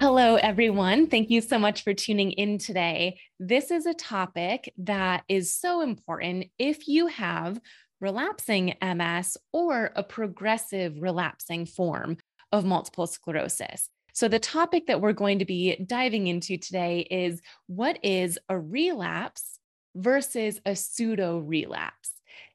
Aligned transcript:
Hello, 0.00 0.36
everyone. 0.36 1.08
Thank 1.08 1.28
you 1.28 1.42
so 1.42 1.58
much 1.58 1.84
for 1.84 1.92
tuning 1.92 2.32
in 2.32 2.56
today. 2.56 3.20
This 3.38 3.70
is 3.70 3.84
a 3.84 3.92
topic 3.92 4.72
that 4.78 5.24
is 5.28 5.54
so 5.54 5.82
important 5.82 6.46
if 6.58 6.88
you 6.88 7.08
have 7.08 7.60
relapsing 8.00 8.76
MS 8.82 9.36
or 9.52 9.92
a 9.94 10.02
progressive 10.02 11.02
relapsing 11.02 11.66
form 11.66 12.16
of 12.50 12.64
multiple 12.64 13.06
sclerosis. 13.06 13.90
So, 14.14 14.26
the 14.26 14.38
topic 14.38 14.86
that 14.86 15.02
we're 15.02 15.12
going 15.12 15.38
to 15.40 15.44
be 15.44 15.76
diving 15.86 16.28
into 16.28 16.56
today 16.56 17.00
is 17.10 17.42
what 17.66 17.98
is 18.02 18.38
a 18.48 18.58
relapse 18.58 19.58
versus 19.94 20.62
a 20.64 20.76
pseudo 20.76 21.40
relapse? 21.40 22.12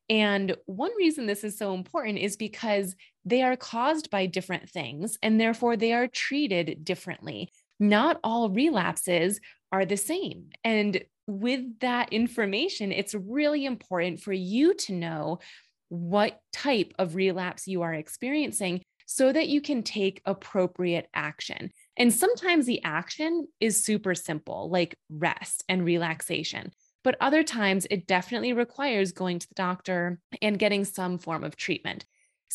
And 0.10 0.58
one 0.66 0.96
reason 0.98 1.28
this 1.28 1.44
is 1.44 1.60
so 1.60 1.76
important 1.76 2.18
is 2.18 2.38
because 2.38 2.96
they 3.26 3.42
are 3.42 3.58
caused 3.58 4.10
by 4.10 4.28
different 4.28 4.70
things 4.70 5.18
and 5.22 5.42
therefore 5.42 5.76
they 5.76 5.94
are 5.94 6.08
treated 6.08 6.86
differently. 6.86 7.52
Not 7.80 8.20
all 8.24 8.50
relapses 8.50 9.40
are 9.72 9.86
the 9.86 9.98
same. 9.98 10.50
And 10.64 11.04
with 11.28 11.80
that 11.80 12.14
information, 12.14 12.92
it's 12.92 13.16
really 13.16 13.66
important 13.66 14.22
for 14.22 14.32
you 14.32 14.76
to 14.76 14.94
know 14.94 15.40
what 15.90 16.40
type 16.54 16.94
of 17.00 17.16
relapse 17.16 17.68
you 17.68 17.82
are 17.82 17.94
experiencing 17.94 18.82
so 19.08 19.32
that 19.32 19.48
you 19.48 19.62
can 19.62 19.84
take 19.84 20.22
appropriate 20.26 21.08
action. 21.14 21.72
And 21.98 22.14
sometimes 22.14 22.66
the 22.66 22.84
action 22.84 23.48
is 23.60 23.84
super 23.84 24.16
simple, 24.16 24.70
like 24.70 24.98
rest 25.10 25.64
and 25.70 25.86
relaxation. 25.86 26.72
But 27.04 27.18
other 27.22 27.44
times 27.44 27.86
it 27.92 28.08
definitely 28.08 28.54
requires 28.54 29.12
going 29.12 29.40
to 29.40 29.48
the 29.48 29.56
doctor 29.56 30.20
and 30.42 30.58
getting 30.58 30.86
some 30.86 31.20
form 31.20 31.44
of 31.44 31.56
treatment. 31.56 32.06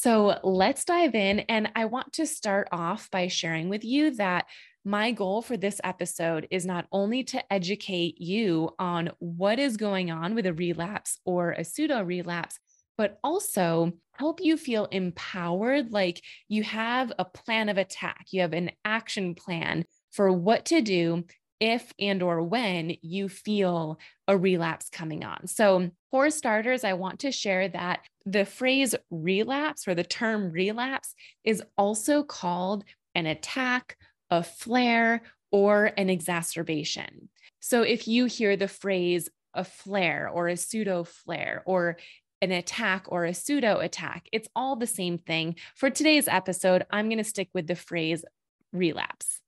So 0.00 0.38
let's 0.42 0.86
dive 0.86 1.14
in. 1.14 1.40
And 1.40 1.72
I 1.76 1.84
want 1.84 2.14
to 2.14 2.26
start 2.26 2.68
off 2.72 3.10
by 3.10 3.28
sharing 3.28 3.68
with 3.68 3.84
you 3.84 4.12
that 4.12 4.46
my 4.82 5.12
goal 5.12 5.42
for 5.42 5.58
this 5.58 5.78
episode 5.84 6.48
is 6.50 6.64
not 6.64 6.86
only 6.90 7.22
to 7.24 7.52
educate 7.52 8.18
you 8.18 8.70
on 8.78 9.10
what 9.18 9.58
is 9.58 9.76
going 9.76 10.10
on 10.10 10.34
with 10.34 10.46
a 10.46 10.54
relapse 10.54 11.18
or 11.26 11.50
a 11.50 11.64
pseudo 11.64 12.02
relapse, 12.02 12.58
but 12.96 13.18
also 13.22 13.92
help 14.12 14.40
you 14.42 14.56
feel 14.56 14.86
empowered 14.86 15.92
like 15.92 16.22
you 16.48 16.62
have 16.62 17.12
a 17.18 17.24
plan 17.26 17.68
of 17.68 17.76
attack, 17.76 18.24
you 18.30 18.40
have 18.40 18.54
an 18.54 18.70
action 18.86 19.34
plan 19.34 19.84
for 20.12 20.32
what 20.32 20.64
to 20.64 20.80
do 20.80 21.24
if 21.60 21.92
and 22.00 22.22
or 22.22 22.42
when 22.42 22.96
you 23.02 23.28
feel 23.28 23.98
a 24.26 24.36
relapse 24.36 24.88
coming 24.88 25.24
on. 25.24 25.46
So, 25.46 25.90
for 26.10 26.30
starters, 26.30 26.82
I 26.82 26.94
want 26.94 27.20
to 27.20 27.30
share 27.30 27.68
that 27.68 28.00
the 28.26 28.44
phrase 28.44 28.94
relapse 29.10 29.88
or 29.88 29.94
the 29.94 30.04
term 30.04 30.50
relapse 30.50 31.14
is 31.44 31.62
also 31.76 32.22
called 32.22 32.84
an 33.14 33.26
attack, 33.26 33.96
a 34.30 34.42
flare, 34.42 35.22
or 35.50 35.86
an 35.96 36.08
exacerbation. 36.10 37.28
So, 37.60 37.82
if 37.82 38.06
you 38.06 38.26
hear 38.26 38.56
the 38.56 38.68
phrase 38.68 39.28
a 39.52 39.64
flare 39.64 40.28
or 40.32 40.48
a 40.48 40.56
pseudo 40.56 41.04
flare 41.04 41.62
or 41.66 41.96
an 42.40 42.52
attack 42.52 43.06
or 43.08 43.24
a 43.24 43.34
pseudo 43.34 43.78
attack, 43.80 44.28
it's 44.32 44.48
all 44.54 44.76
the 44.76 44.86
same 44.86 45.18
thing. 45.18 45.56
For 45.74 45.90
today's 45.90 46.28
episode, 46.28 46.86
I'm 46.90 47.08
going 47.08 47.18
to 47.18 47.24
stick 47.24 47.48
with 47.52 47.66
the 47.66 47.74
phrase 47.74 48.24
relapse. 48.72 49.40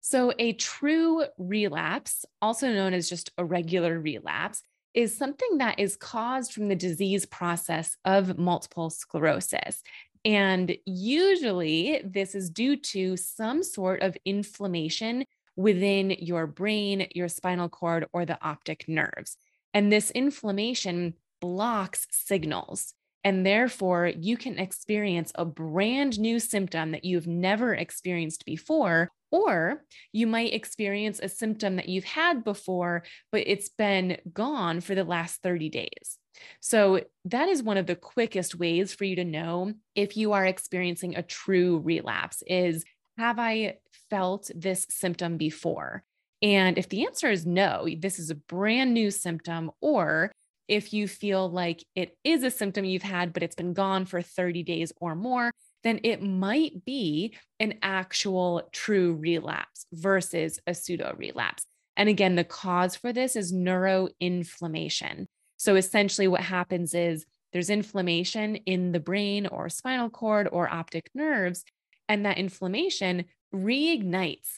So, 0.00 0.32
a 0.38 0.52
true 0.54 1.24
relapse, 1.38 2.24
also 2.40 2.72
known 2.72 2.94
as 2.94 3.08
just 3.08 3.30
a 3.38 3.44
regular 3.44 4.00
relapse, 4.00 4.62
is 4.94 5.16
something 5.16 5.58
that 5.58 5.78
is 5.78 5.96
caused 5.96 6.52
from 6.52 6.68
the 6.68 6.76
disease 6.76 7.26
process 7.26 7.96
of 8.04 8.38
multiple 8.38 8.90
sclerosis. 8.90 9.82
And 10.24 10.76
usually, 10.86 12.02
this 12.04 12.34
is 12.34 12.50
due 12.50 12.76
to 12.76 13.16
some 13.16 13.62
sort 13.62 14.02
of 14.02 14.16
inflammation 14.24 15.24
within 15.56 16.10
your 16.10 16.46
brain, 16.46 17.08
your 17.14 17.28
spinal 17.28 17.68
cord, 17.68 18.06
or 18.12 18.24
the 18.24 18.38
optic 18.42 18.88
nerves. 18.88 19.36
And 19.74 19.90
this 19.90 20.10
inflammation 20.10 21.14
blocks 21.40 22.06
signals. 22.10 22.94
And 23.24 23.46
therefore, 23.46 24.12
you 24.16 24.36
can 24.36 24.58
experience 24.58 25.32
a 25.34 25.44
brand 25.44 26.18
new 26.18 26.38
symptom 26.38 26.92
that 26.92 27.04
you've 27.04 27.26
never 27.26 27.74
experienced 27.74 28.44
before 28.44 29.10
or 29.32 29.82
you 30.12 30.26
might 30.26 30.54
experience 30.54 31.18
a 31.18 31.28
symptom 31.28 31.76
that 31.76 31.88
you've 31.88 32.04
had 32.04 32.44
before, 32.44 33.02
but 33.32 33.42
it's 33.46 33.70
been 33.70 34.18
gone 34.32 34.80
for 34.80 34.94
the 34.94 35.04
last 35.04 35.42
30 35.42 35.70
days. 35.70 36.18
So, 36.60 37.00
that 37.26 37.48
is 37.48 37.62
one 37.62 37.76
of 37.76 37.86
the 37.86 37.96
quickest 37.96 38.54
ways 38.54 38.94
for 38.94 39.04
you 39.04 39.16
to 39.16 39.24
know 39.24 39.74
if 39.94 40.16
you 40.16 40.32
are 40.32 40.44
experiencing 40.44 41.16
a 41.16 41.22
true 41.22 41.78
relapse 41.78 42.42
is 42.46 42.84
have 43.18 43.38
I 43.38 43.78
felt 44.10 44.50
this 44.54 44.86
symptom 44.90 45.36
before? 45.36 46.02
And 46.40 46.78
if 46.78 46.88
the 46.88 47.06
answer 47.06 47.30
is 47.30 47.46
no, 47.46 47.86
this 47.98 48.18
is 48.18 48.30
a 48.30 48.34
brand 48.34 48.94
new 48.94 49.10
symptom, 49.10 49.70
or 49.80 50.32
if 50.68 50.92
you 50.92 51.06
feel 51.06 51.48
like 51.50 51.84
it 51.94 52.16
is 52.24 52.42
a 52.42 52.50
symptom 52.50 52.84
you've 52.84 53.02
had, 53.02 53.32
but 53.32 53.42
it's 53.42 53.54
been 53.54 53.74
gone 53.74 54.06
for 54.06 54.22
30 54.22 54.62
days 54.62 54.92
or 55.00 55.14
more, 55.14 55.52
then 55.82 56.00
it 56.04 56.22
might 56.22 56.84
be 56.84 57.36
an 57.60 57.74
actual 57.82 58.68
true 58.72 59.14
relapse 59.14 59.86
versus 59.92 60.60
a 60.66 60.74
pseudo 60.74 61.14
relapse. 61.16 61.64
And 61.96 62.08
again, 62.08 62.36
the 62.36 62.44
cause 62.44 62.96
for 62.96 63.12
this 63.12 63.36
is 63.36 63.52
neuroinflammation. 63.52 65.26
So 65.56 65.76
essentially, 65.76 66.28
what 66.28 66.40
happens 66.40 66.94
is 66.94 67.26
there's 67.52 67.70
inflammation 67.70 68.56
in 68.56 68.92
the 68.92 69.00
brain 69.00 69.46
or 69.46 69.68
spinal 69.68 70.08
cord 70.08 70.48
or 70.50 70.72
optic 70.72 71.10
nerves, 71.14 71.64
and 72.08 72.24
that 72.24 72.38
inflammation 72.38 73.26
reignites 73.54 74.56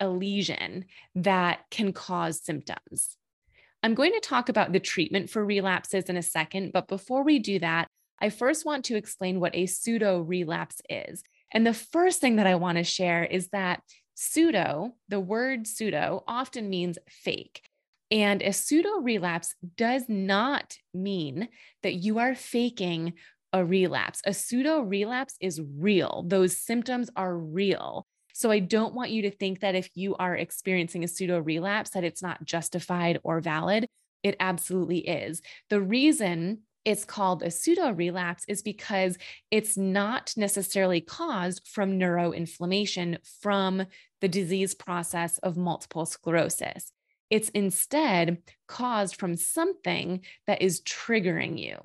a 0.00 0.08
lesion 0.08 0.86
that 1.14 1.60
can 1.70 1.92
cause 1.92 2.42
symptoms. 2.42 3.16
I'm 3.82 3.94
going 3.94 4.12
to 4.12 4.20
talk 4.20 4.48
about 4.48 4.72
the 4.72 4.80
treatment 4.80 5.30
for 5.30 5.44
relapses 5.44 6.04
in 6.04 6.16
a 6.16 6.22
second, 6.22 6.72
but 6.72 6.88
before 6.88 7.22
we 7.22 7.38
do 7.38 7.58
that, 7.58 7.88
I 8.20 8.30
first 8.30 8.64
want 8.64 8.84
to 8.86 8.96
explain 8.96 9.40
what 9.40 9.54
a 9.54 9.66
pseudo 9.66 10.20
relapse 10.20 10.80
is. 10.88 11.22
And 11.52 11.66
the 11.66 11.74
first 11.74 12.20
thing 12.20 12.36
that 12.36 12.46
I 12.46 12.54
want 12.54 12.78
to 12.78 12.84
share 12.84 13.24
is 13.24 13.48
that 13.48 13.82
pseudo, 14.14 14.92
the 15.08 15.20
word 15.20 15.66
pseudo, 15.66 16.22
often 16.28 16.68
means 16.68 16.98
fake. 17.08 17.62
And 18.10 18.42
a 18.42 18.52
pseudo 18.52 18.98
relapse 19.00 19.54
does 19.76 20.04
not 20.08 20.76
mean 20.92 21.48
that 21.82 21.94
you 21.94 22.18
are 22.18 22.34
faking 22.34 23.14
a 23.52 23.64
relapse. 23.64 24.20
A 24.26 24.34
pseudo 24.34 24.80
relapse 24.80 25.36
is 25.40 25.60
real, 25.78 26.24
those 26.26 26.56
symptoms 26.56 27.10
are 27.16 27.36
real. 27.36 28.06
So 28.32 28.50
I 28.50 28.60
don't 28.60 28.94
want 28.94 29.10
you 29.10 29.22
to 29.22 29.30
think 29.30 29.60
that 29.60 29.74
if 29.74 29.90
you 29.94 30.16
are 30.16 30.34
experiencing 30.36 31.04
a 31.04 31.08
pseudo 31.08 31.40
relapse 31.40 31.90
that 31.90 32.04
it's 32.04 32.22
not 32.22 32.44
justified 32.44 33.20
or 33.22 33.40
valid. 33.40 33.86
It 34.22 34.36
absolutely 34.38 34.98
is. 34.98 35.40
The 35.70 35.80
reason 35.80 36.60
it's 36.84 37.04
called 37.04 37.42
a 37.42 37.50
pseudo 37.50 37.92
relapse 37.92 38.44
is 38.48 38.62
because 38.62 39.18
it's 39.50 39.76
not 39.76 40.32
necessarily 40.36 41.00
caused 41.00 41.66
from 41.66 41.98
neuroinflammation 41.98 43.18
from 43.42 43.84
the 44.20 44.28
disease 44.28 44.74
process 44.74 45.38
of 45.38 45.56
multiple 45.56 46.06
sclerosis. 46.06 46.92
It's 47.28 47.48
instead 47.50 48.38
caused 48.66 49.16
from 49.16 49.36
something 49.36 50.22
that 50.46 50.62
is 50.62 50.80
triggering 50.82 51.58
you. 51.58 51.76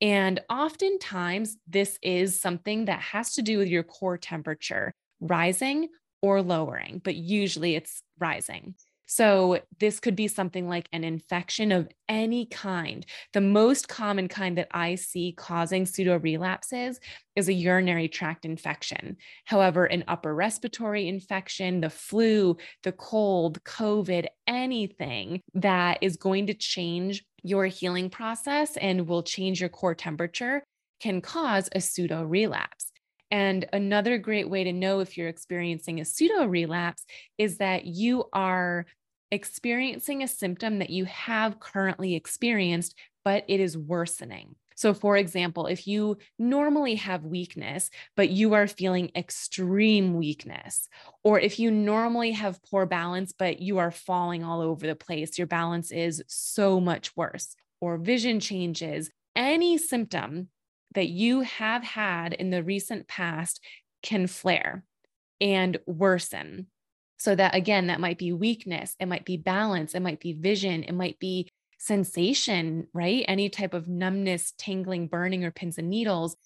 And 0.00 0.40
oftentimes, 0.48 1.56
this 1.66 1.98
is 2.00 2.40
something 2.40 2.86
that 2.86 3.00
has 3.00 3.34
to 3.34 3.42
do 3.42 3.58
with 3.58 3.68
your 3.68 3.82
core 3.82 4.18
temperature 4.18 4.94
rising 5.20 5.88
or 6.22 6.42
lowering, 6.42 7.00
but 7.04 7.14
usually 7.14 7.74
it's 7.74 8.02
rising. 8.18 8.74
So, 9.06 9.60
this 9.80 10.00
could 10.00 10.16
be 10.16 10.28
something 10.28 10.68
like 10.68 10.88
an 10.92 11.04
infection 11.04 11.72
of 11.72 11.88
any 12.08 12.46
kind. 12.46 13.04
The 13.32 13.40
most 13.40 13.88
common 13.88 14.28
kind 14.28 14.56
that 14.58 14.68
I 14.70 14.94
see 14.94 15.32
causing 15.36 15.86
pseudo 15.86 16.18
relapses 16.18 17.00
is 17.36 17.48
a 17.48 17.52
urinary 17.52 18.08
tract 18.08 18.44
infection. 18.44 19.16
However, 19.44 19.84
an 19.84 20.04
upper 20.08 20.34
respiratory 20.34 21.08
infection, 21.08 21.80
the 21.80 21.90
flu, 21.90 22.56
the 22.82 22.92
cold, 22.92 23.62
COVID, 23.64 24.26
anything 24.46 25.40
that 25.54 25.98
is 26.00 26.16
going 26.16 26.46
to 26.46 26.54
change 26.54 27.24
your 27.42 27.66
healing 27.66 28.08
process 28.10 28.76
and 28.78 29.06
will 29.06 29.22
change 29.22 29.60
your 29.60 29.68
core 29.68 29.94
temperature 29.94 30.64
can 31.00 31.20
cause 31.20 31.68
a 31.72 31.80
pseudo 31.80 32.22
relapse. 32.22 32.93
And 33.30 33.66
another 33.72 34.18
great 34.18 34.48
way 34.48 34.64
to 34.64 34.72
know 34.72 35.00
if 35.00 35.16
you're 35.16 35.28
experiencing 35.28 36.00
a 36.00 36.04
pseudo 36.04 36.46
relapse 36.46 37.04
is 37.38 37.58
that 37.58 37.84
you 37.84 38.24
are 38.32 38.86
experiencing 39.30 40.22
a 40.22 40.28
symptom 40.28 40.78
that 40.78 40.90
you 40.90 41.04
have 41.06 41.58
currently 41.58 42.14
experienced, 42.14 42.94
but 43.24 43.44
it 43.48 43.60
is 43.60 43.76
worsening. 43.76 44.54
So, 44.76 44.92
for 44.92 45.16
example, 45.16 45.66
if 45.66 45.86
you 45.86 46.18
normally 46.38 46.96
have 46.96 47.24
weakness, 47.24 47.90
but 48.16 48.28
you 48.28 48.54
are 48.54 48.66
feeling 48.66 49.10
extreme 49.14 50.14
weakness, 50.14 50.88
or 51.22 51.38
if 51.38 51.58
you 51.58 51.70
normally 51.70 52.32
have 52.32 52.62
poor 52.64 52.84
balance, 52.84 53.32
but 53.36 53.60
you 53.60 53.78
are 53.78 53.92
falling 53.92 54.42
all 54.42 54.60
over 54.60 54.86
the 54.86 54.96
place, 54.96 55.38
your 55.38 55.46
balance 55.46 55.92
is 55.92 56.22
so 56.26 56.80
much 56.80 57.16
worse, 57.16 57.54
or 57.80 57.98
vision 57.98 58.40
changes, 58.40 59.10
any 59.36 59.78
symptom 59.78 60.48
that 60.94 61.08
you 61.08 61.40
have 61.40 61.82
had 61.82 62.32
in 62.32 62.50
the 62.50 62.62
recent 62.62 63.08
past 63.08 63.60
can 64.02 64.26
flare 64.26 64.84
and 65.40 65.78
worsen. 65.86 66.66
So, 67.16 67.34
that 67.34 67.54
again, 67.54 67.86
that 67.86 68.00
might 68.00 68.18
be 68.18 68.32
weakness, 68.32 68.94
it 68.98 69.06
might 69.06 69.24
be 69.24 69.36
balance, 69.36 69.94
it 69.94 70.00
might 70.00 70.20
be 70.20 70.32
vision, 70.32 70.82
it 70.82 70.92
might 70.92 71.18
be 71.18 71.48
sensation, 71.78 72.88
right? 72.92 73.24
Any 73.28 73.48
type 73.50 73.74
of 73.74 73.88
numbness, 73.88 74.52
tingling, 74.58 75.06
burning, 75.06 75.44
or 75.44 75.50
pins 75.50 75.78
and 75.78 75.90
needles, 75.90 76.36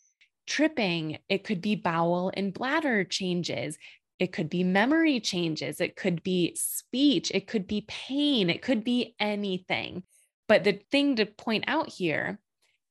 tripping. 0.46 1.18
It 1.28 1.44
could 1.44 1.60
be 1.60 1.76
bowel 1.76 2.32
and 2.34 2.52
bladder 2.52 3.04
changes. 3.04 3.78
It 4.18 4.32
could 4.32 4.50
be 4.50 4.64
memory 4.64 5.20
changes. 5.20 5.80
It 5.80 5.94
could 5.94 6.22
be 6.22 6.56
speech. 6.56 7.30
It 7.32 7.46
could 7.46 7.68
be 7.68 7.84
pain. 7.86 8.50
It 8.50 8.62
could 8.62 8.82
be 8.82 9.14
anything. 9.20 10.02
But 10.48 10.64
the 10.64 10.80
thing 10.90 11.16
to 11.16 11.26
point 11.26 11.64
out 11.68 11.90
here 11.90 12.40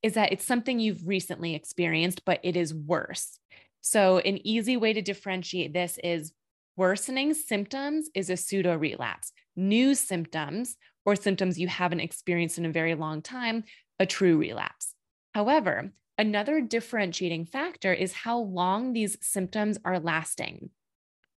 is 0.04 0.14
that 0.14 0.32
it's 0.32 0.46
something 0.46 0.80
you've 0.80 1.08
recently 1.08 1.56
experienced, 1.56 2.24
but 2.26 2.40
it 2.44 2.56
is 2.56 2.74
worse. 2.74 3.40
So, 3.82 4.20
an 4.20 4.46
easy 4.46 4.78
way 4.78 4.94
to 4.94 5.02
differentiate 5.02 5.74
this 5.74 5.98
is 6.04 6.34
worsening 6.76 7.34
symptoms 7.34 8.10
is 8.14 8.30
a 8.30 8.38
pseudo 8.38 8.76
relapse. 8.76 9.32
New 9.56 9.96
symptoms 9.96 10.78
or 11.06 11.16
symptoms 11.16 11.58
you 11.58 11.68
haven't 11.68 12.02
experienced 12.02 12.58
in 12.58 12.66
a 12.66 12.72
very 12.72 12.96
long 12.96 13.22
time, 13.22 13.64
a 14.00 14.06
true 14.06 14.38
relapse. 14.38 14.94
However, 15.34 15.92
another 16.18 16.62
differentiating 16.62 17.46
factor 17.46 17.94
is 17.94 18.14
how 18.14 18.40
long 18.40 18.94
these 18.94 19.18
symptoms 19.22 19.78
are 19.86 20.00
lasting. 20.00 20.70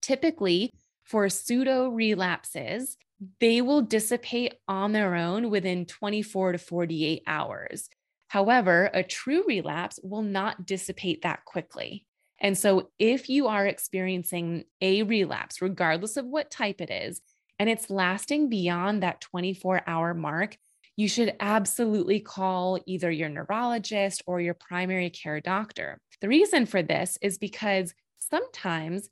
Typically, 0.03 0.71
for 1.05 1.29
pseudo 1.29 1.89
relapses, 1.89 2.97
they 3.41 3.61
will 3.61 3.83
dissipate 3.83 4.55
on 4.67 4.93
their 4.93 5.15
own 5.15 5.51
within 5.51 5.85
24 5.85 6.53
to 6.53 6.59
48 6.59 7.23
hours. 7.27 7.89
However, 8.31 8.89
a 8.95 9.03
true 9.03 9.43
relapse 9.45 9.99
will 10.05 10.23
not 10.23 10.65
dissipate 10.65 11.23
that 11.23 11.45
quickly. 11.45 12.07
And 12.41 12.57
so, 12.57 12.91
if 12.97 13.29
you 13.29 13.49
are 13.49 13.67
experiencing 13.67 14.67
a 14.81 15.03
relapse, 15.03 15.61
regardless 15.61 16.17
of 16.17 16.27
what 16.27 16.49
type 16.49 16.81
it 16.81 16.91
is, 16.91 17.21
and 17.59 17.69
it's 17.69 17.91
lasting 17.91 18.49
beyond 18.49 19.03
that 19.03 19.21
24 19.21 19.83
hour 19.85 20.15
mark, 20.15 20.57
you 20.97 21.09
should 21.09 21.35
absolutely 21.41 22.21
call 22.21 22.79
either 22.87 23.11
your 23.11 23.29
neurologist 23.29 24.23
or 24.29 24.41
your 24.41 24.55
primary 24.55 25.11
care 25.11 25.41
doctor. 25.41 26.01
The 26.21 26.29
reason 26.29 26.67
for 26.67 26.83
this 26.83 27.19
is 27.21 27.37
because 27.37 27.95
sometimes 28.21 29.09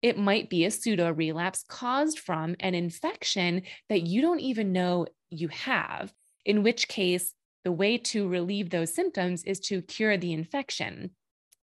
it 0.00 0.16
might 0.16 0.48
be 0.48 0.64
a 0.64 0.70
pseudo 0.70 1.12
relapse 1.12 1.62
caused 1.68 2.20
from 2.20 2.56
an 2.58 2.74
infection 2.74 3.64
that 3.90 4.06
you 4.06 4.22
don't 4.22 4.40
even 4.40 4.72
know 4.72 5.08
you 5.28 5.48
have, 5.48 6.10
in 6.46 6.62
which 6.62 6.88
case, 6.88 7.34
the 7.64 7.72
way 7.72 7.98
to 7.98 8.28
relieve 8.28 8.70
those 8.70 8.94
symptoms 8.94 9.44
is 9.44 9.60
to 9.60 9.82
cure 9.82 10.16
the 10.16 10.32
infection, 10.32 11.10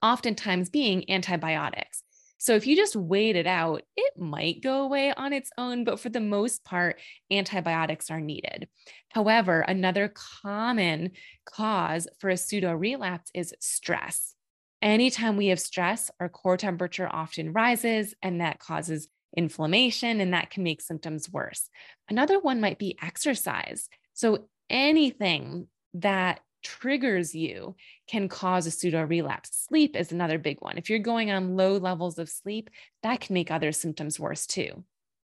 oftentimes 0.02 0.70
being 0.70 1.10
antibiotics. 1.10 2.04
So 2.42 2.56
if 2.56 2.66
you 2.66 2.78
just 2.78 2.96
wait 2.96 3.36
it 3.36 3.48
out, 3.48 3.82
it 3.98 4.14
might 4.18 4.64
go 4.64 4.84
away 4.84 5.14
on 5.14 5.34
its 5.34 5.52
own, 5.58 5.84
but 5.84 6.00
for 6.00 6.08
the 6.08 6.22
most 6.22 6.64
part, 6.64 7.02
antibiotics 7.30 8.10
are 8.10 8.22
needed. 8.22 8.70
However, 9.12 9.60
another 9.60 10.14
common 10.42 11.12
cause 11.46 12.08
for 12.20 12.30
a 12.30 12.38
pseudo 12.38 12.74
relapse 12.74 13.30
is 13.34 13.54
stress. 13.60 14.36
Anytime 14.82 15.36
we 15.36 15.48
have 15.48 15.60
stress, 15.60 16.10
our 16.22 16.30
core 16.30 16.56
temperature 16.56 17.10
often 17.12 17.52
rises, 17.52 18.14
and 18.22 18.40
that 18.40 18.60
causes 18.60 19.10
inflammation, 19.36 20.22
and 20.22 20.34
that 20.34 20.50
can 20.50 20.64
make 20.64 20.82
symptoms 20.82 21.30
worse. 21.30 21.70
Another 22.08 22.40
one 22.40 22.62
might 22.62 22.80
be 22.80 22.98
exercise. 23.04 23.90
So 24.14 24.48
anything 24.70 25.68
that 25.94 26.42
triggers 26.64 27.34
you 27.34 27.76
can 28.08 28.28
cause 28.28 28.68
a 28.68 28.72
pseudo 28.72 29.04
relapse. 29.04 29.66
Sleep 29.68 29.96
is 29.96 30.12
another 30.12 30.38
big 30.38 30.60
one. 30.62 30.78
If 30.78 30.90
you're 30.90 31.00
going 31.00 31.32
on 31.32 31.56
low 31.56 31.78
levels 31.78 32.20
of 32.20 32.30
sleep, 32.30 32.70
that 33.04 33.22
can 33.22 33.34
make 33.34 33.52
other 33.52 33.72
symptoms 33.72 34.20
worse 34.20 34.46
too. 34.46 34.84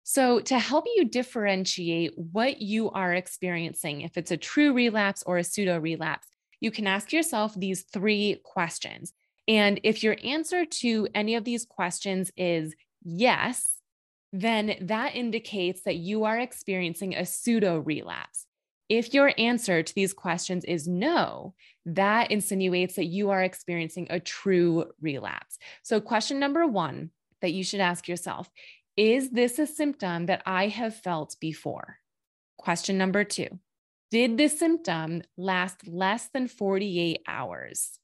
So, 0.04 0.40
to 0.40 0.58
help 0.58 0.86
you 0.96 1.04
differentiate 1.04 2.18
what 2.18 2.62
you 2.62 2.90
are 2.92 3.14
experiencing, 3.14 4.02
if 4.02 4.18
it's 4.18 4.32
a 4.32 4.38
true 4.38 4.72
relapse 4.74 5.22
or 5.26 5.38
a 5.38 5.44
pseudo 5.44 5.78
relapse, 5.80 6.28
you 6.62 6.72
can 6.72 6.88
ask 6.88 7.12
yourself 7.12 7.54
these 7.56 7.84
three 7.92 8.40
questions. 8.46 9.12
And 9.50 9.82
if 9.84 10.04
your 10.04 10.16
answer 10.24 10.66
to 10.66 11.08
any 11.14 11.36
of 11.36 11.44
these 11.44 11.66
questions 11.66 12.32
is 12.38 12.74
yes, 13.04 13.76
then 14.34 14.76
that 14.82 15.16
indicates 15.16 15.82
that 15.84 15.96
you 15.96 16.26
are 16.26 16.40
experiencing 16.40 17.16
a 17.16 17.26
pseudo 17.26 17.80
relapse. 17.80 18.46
If 18.90 19.14
your 19.14 19.34
answer 19.38 19.84
to 19.84 19.96
these 19.96 20.14
questions 20.14 20.64
is 20.64 20.88
no, 20.88 21.54
that 21.86 22.32
insinuates 22.32 22.96
that 22.96 23.06
you 23.06 23.32
are 23.32 23.44
experiencing 23.44 24.08
a 24.10 24.20
true 24.20 24.92
relapse. 25.02 25.58
So, 25.84 26.00
question 26.00 26.40
number 26.40 26.66
one 26.66 27.12
that 27.42 27.54
you 27.54 27.64
should 27.64 27.82
ask 27.82 28.08
yourself 28.08 28.50
is 28.96 29.30
this 29.30 29.60
a 29.60 29.68
symptom 29.68 30.26
that 30.26 30.42
I 30.46 30.68
have 30.70 30.96
felt 30.96 31.36
before? 31.40 32.00
Question 32.58 32.98
number 32.98 33.24
two 33.24 33.60
Did 34.10 34.38
this 34.38 34.58
symptom 34.58 35.22
last 35.38 35.88
less 35.88 36.30
than 36.34 36.48
48 36.48 37.22
hours? 37.28 38.00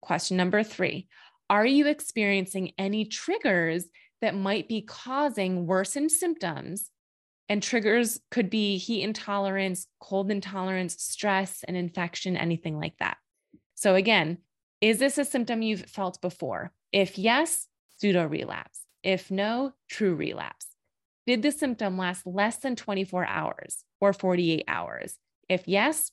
Question 0.00 0.36
number 0.36 0.62
three 0.62 1.08
Are 1.50 1.66
you 1.66 1.88
experiencing 1.88 2.72
any 2.78 3.04
triggers 3.04 3.84
that 4.20 4.34
might 4.34 4.68
be 4.68 4.80
causing 4.80 5.66
worsened 5.66 6.10
symptoms 6.10 6.90
and 7.48 7.62
triggers 7.62 8.20
could 8.30 8.50
be 8.50 8.78
heat 8.78 9.02
intolerance, 9.02 9.86
cold 10.00 10.30
intolerance, 10.30 10.96
stress, 10.98 11.64
and 11.66 11.76
infection, 11.76 12.36
anything 12.36 12.78
like 12.78 12.96
that. 12.98 13.18
So, 13.74 13.94
again, 13.94 14.38
is 14.80 14.98
this 14.98 15.18
a 15.18 15.24
symptom 15.24 15.62
you've 15.62 15.86
felt 15.86 16.20
before? 16.20 16.72
If 16.92 17.18
yes, 17.18 17.68
pseudo 17.98 18.26
relapse. 18.26 18.80
If 19.02 19.30
no, 19.30 19.72
true 19.88 20.14
relapse. 20.14 20.66
Did 21.26 21.42
the 21.42 21.52
symptom 21.52 21.98
last 21.98 22.26
less 22.26 22.58
than 22.58 22.76
24 22.76 23.26
hours 23.26 23.84
or 24.00 24.12
48 24.12 24.64
hours? 24.68 25.18
If 25.48 25.66
yes, 25.66 26.10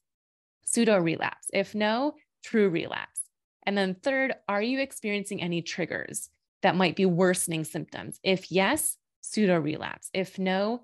pseudo 0.65 0.97
relapse. 0.97 1.47
If 1.53 1.75
no, 1.75 2.15
true 2.43 2.69
relapse. 2.69 3.21
And 3.63 3.77
then, 3.77 3.95
third, 3.95 4.33
are 4.47 4.61
you 4.61 4.79
experiencing 4.79 5.41
any 5.41 5.61
triggers 5.61 6.29
that 6.61 6.75
might 6.75 6.95
be 6.95 7.05
worsening 7.05 7.63
symptoms? 7.63 8.19
If 8.23 8.51
yes, 8.51 8.97
pseudo 9.21 9.59
relapse. 9.59 10.09
If 10.13 10.39
no, 10.39 10.81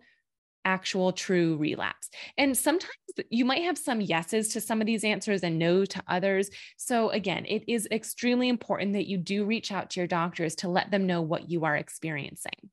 actual 0.68 1.14
true 1.14 1.56
relapse. 1.56 2.10
And 2.38 2.56
sometimes 2.56 2.92
you 3.30 3.46
might 3.46 3.64
have 3.64 3.78
some 3.78 4.02
yeses 4.02 4.50
to 4.50 4.62
some 4.62 4.82
of 4.82 4.86
these 4.86 5.06
answers 5.06 5.42
and 5.42 5.58
no 5.58 5.86
to 5.86 6.04
others. 6.10 6.50
So, 6.76 7.10
again, 7.10 7.46
it 7.48 7.64
is 7.68 7.88
extremely 7.90 8.50
important 8.50 8.94
that 8.94 9.08
you 9.08 9.18
do 9.18 9.46
reach 9.46 9.72
out 9.72 9.90
to 9.92 10.02
your 10.02 10.08
doctors 10.08 10.56
to 10.56 10.68
let 10.68 10.92
them 10.92 11.08
know 11.08 11.22
what 11.22 11.50
you 11.50 11.64
are 11.64 11.78
experiencing. 11.78 12.70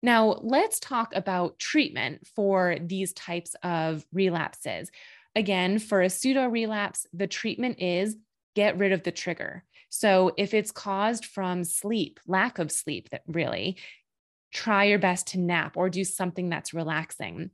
Now, 0.00 0.38
let's 0.42 0.78
talk 0.78 1.12
about 1.14 1.58
treatment 1.58 2.26
for 2.36 2.76
these 2.80 3.12
types 3.14 3.56
of 3.64 4.06
relapses. 4.12 4.90
Again, 5.34 5.80
for 5.80 6.02
a 6.02 6.10
pseudo 6.10 6.46
relapse, 6.46 7.06
the 7.12 7.26
treatment 7.26 7.80
is 7.80 8.16
get 8.54 8.78
rid 8.78 8.92
of 8.92 9.02
the 9.02 9.10
trigger. 9.10 9.64
So, 9.88 10.32
if 10.36 10.54
it's 10.54 10.70
caused 10.70 11.24
from 11.24 11.64
sleep, 11.64 12.20
lack 12.28 12.60
of 12.60 12.70
sleep, 12.70 13.10
that 13.10 13.22
really, 13.26 13.76
try 14.54 14.84
your 14.84 14.98
best 14.98 15.26
to 15.28 15.38
nap 15.38 15.76
or 15.76 15.90
do 15.90 16.04
something 16.04 16.48
that's 16.48 16.72
relaxing. 16.72 17.50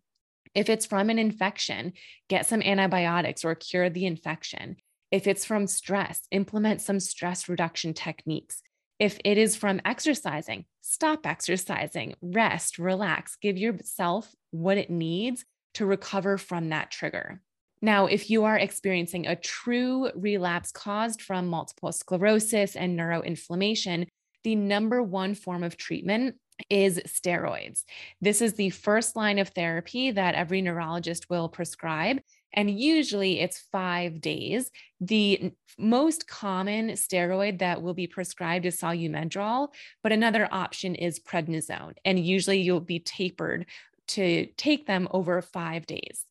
If 0.54 0.68
it's 0.68 0.86
from 0.86 1.10
an 1.10 1.18
infection, 1.18 1.94
get 2.28 2.46
some 2.46 2.62
antibiotics 2.62 3.44
or 3.44 3.54
cure 3.54 3.90
the 3.90 4.06
infection. 4.06 4.76
If 5.10 5.26
it's 5.26 5.44
from 5.44 5.66
stress, 5.66 6.22
implement 6.30 6.82
some 6.82 7.00
stress 7.00 7.48
reduction 7.48 7.94
techniques. 7.94 8.62
If 8.98 9.18
it 9.24 9.38
is 9.38 9.56
from 9.56 9.80
exercising, 9.84 10.66
stop 10.82 11.26
exercising, 11.26 12.14
rest, 12.20 12.78
relax, 12.78 13.36
give 13.40 13.56
yourself 13.56 14.30
what 14.50 14.76
it 14.76 14.90
needs 14.90 15.44
to 15.74 15.86
recover 15.86 16.36
from 16.36 16.68
that 16.68 16.90
trigger. 16.90 17.40
Now, 17.80 18.06
if 18.06 18.28
you 18.28 18.44
are 18.44 18.58
experiencing 18.58 19.26
a 19.26 19.36
true 19.36 20.10
relapse 20.14 20.70
caused 20.70 21.22
from 21.22 21.46
multiple 21.46 21.92
sclerosis 21.92 22.76
and 22.76 22.98
neuroinflammation, 22.98 24.06
the 24.44 24.54
number 24.54 25.02
one 25.02 25.34
form 25.34 25.62
of 25.62 25.78
treatment 25.78 26.36
is 26.68 27.00
steroids. 27.06 27.84
This 28.20 28.42
is 28.42 28.54
the 28.54 28.70
first 28.70 29.16
line 29.16 29.38
of 29.38 29.48
therapy 29.48 30.10
that 30.10 30.34
every 30.34 30.62
neurologist 30.62 31.30
will 31.30 31.48
prescribe. 31.48 32.20
And 32.52 32.80
usually 32.80 33.40
it's 33.40 33.60
five 33.70 34.20
days. 34.20 34.70
The 35.00 35.52
most 35.78 36.26
common 36.26 36.90
steroid 36.90 37.60
that 37.60 37.80
will 37.80 37.94
be 37.94 38.06
prescribed 38.06 38.66
is 38.66 38.80
Solu-Medrol, 38.80 39.68
but 40.02 40.12
another 40.12 40.48
option 40.50 40.94
is 40.94 41.20
prednisone. 41.20 41.94
And 42.04 42.18
usually 42.18 42.60
you'll 42.60 42.80
be 42.80 42.98
tapered 42.98 43.66
to 44.08 44.46
take 44.56 44.86
them 44.86 45.06
over 45.12 45.40
five 45.40 45.86
days. 45.86 46.24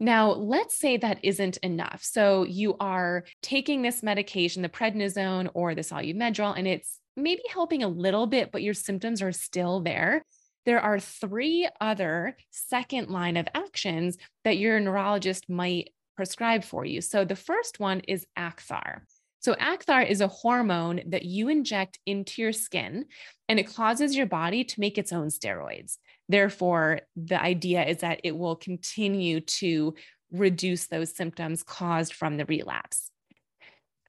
Now, 0.00 0.32
let's 0.32 0.76
say 0.76 0.96
that 0.96 1.18
isn't 1.22 1.58
enough. 1.58 2.02
So 2.02 2.44
you 2.44 2.76
are 2.80 3.24
taking 3.42 3.82
this 3.82 4.02
medication, 4.02 4.62
the 4.62 4.68
prednisone 4.70 5.50
or 5.52 5.74
the 5.74 5.82
Solu-Medrol, 5.82 6.56
and 6.56 6.66
it's 6.66 6.99
maybe 7.16 7.42
helping 7.52 7.82
a 7.82 7.88
little 7.88 8.26
bit, 8.26 8.52
but 8.52 8.62
your 8.62 8.74
symptoms 8.74 9.22
are 9.22 9.32
still 9.32 9.80
there. 9.80 10.24
There 10.66 10.80
are 10.80 11.00
three 11.00 11.68
other 11.80 12.36
second 12.50 13.08
line 13.08 13.36
of 13.36 13.48
actions 13.54 14.16
that 14.44 14.58
your 14.58 14.78
neurologist 14.78 15.48
might 15.48 15.92
prescribe 16.16 16.64
for 16.64 16.84
you. 16.84 17.00
So 17.00 17.24
the 17.24 17.36
first 17.36 17.80
one 17.80 18.00
is 18.00 18.26
Acthar. 18.38 19.00
So, 19.42 19.54
Acthar 19.54 20.06
is 20.06 20.20
a 20.20 20.28
hormone 20.28 21.00
that 21.06 21.24
you 21.24 21.48
inject 21.48 21.98
into 22.04 22.42
your 22.42 22.52
skin 22.52 23.06
and 23.48 23.58
it 23.58 23.74
causes 23.74 24.14
your 24.14 24.26
body 24.26 24.64
to 24.64 24.80
make 24.80 24.98
its 24.98 25.14
own 25.14 25.28
steroids. 25.28 25.96
Therefore, 26.28 27.00
the 27.16 27.40
idea 27.40 27.84
is 27.86 27.98
that 27.98 28.20
it 28.22 28.36
will 28.36 28.54
continue 28.54 29.40
to 29.40 29.94
reduce 30.30 30.88
those 30.88 31.16
symptoms 31.16 31.62
caused 31.62 32.12
from 32.12 32.36
the 32.36 32.44
relapse. 32.44 33.10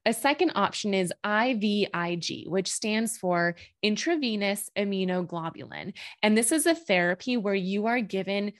A 0.04 0.12
second 0.12 0.52
option 0.56 0.94
is 0.94 1.12
IVIG, 1.24 2.48
which 2.48 2.70
stands 2.70 3.16
for 3.16 3.54
intravenous 3.82 4.68
immunoglobulin. 4.76 5.92
And 6.22 6.36
this 6.36 6.50
is 6.50 6.66
a 6.66 6.74
therapy 6.74 7.36
where 7.36 7.54
you 7.54 7.86
are 7.86 8.00
given 8.00 8.52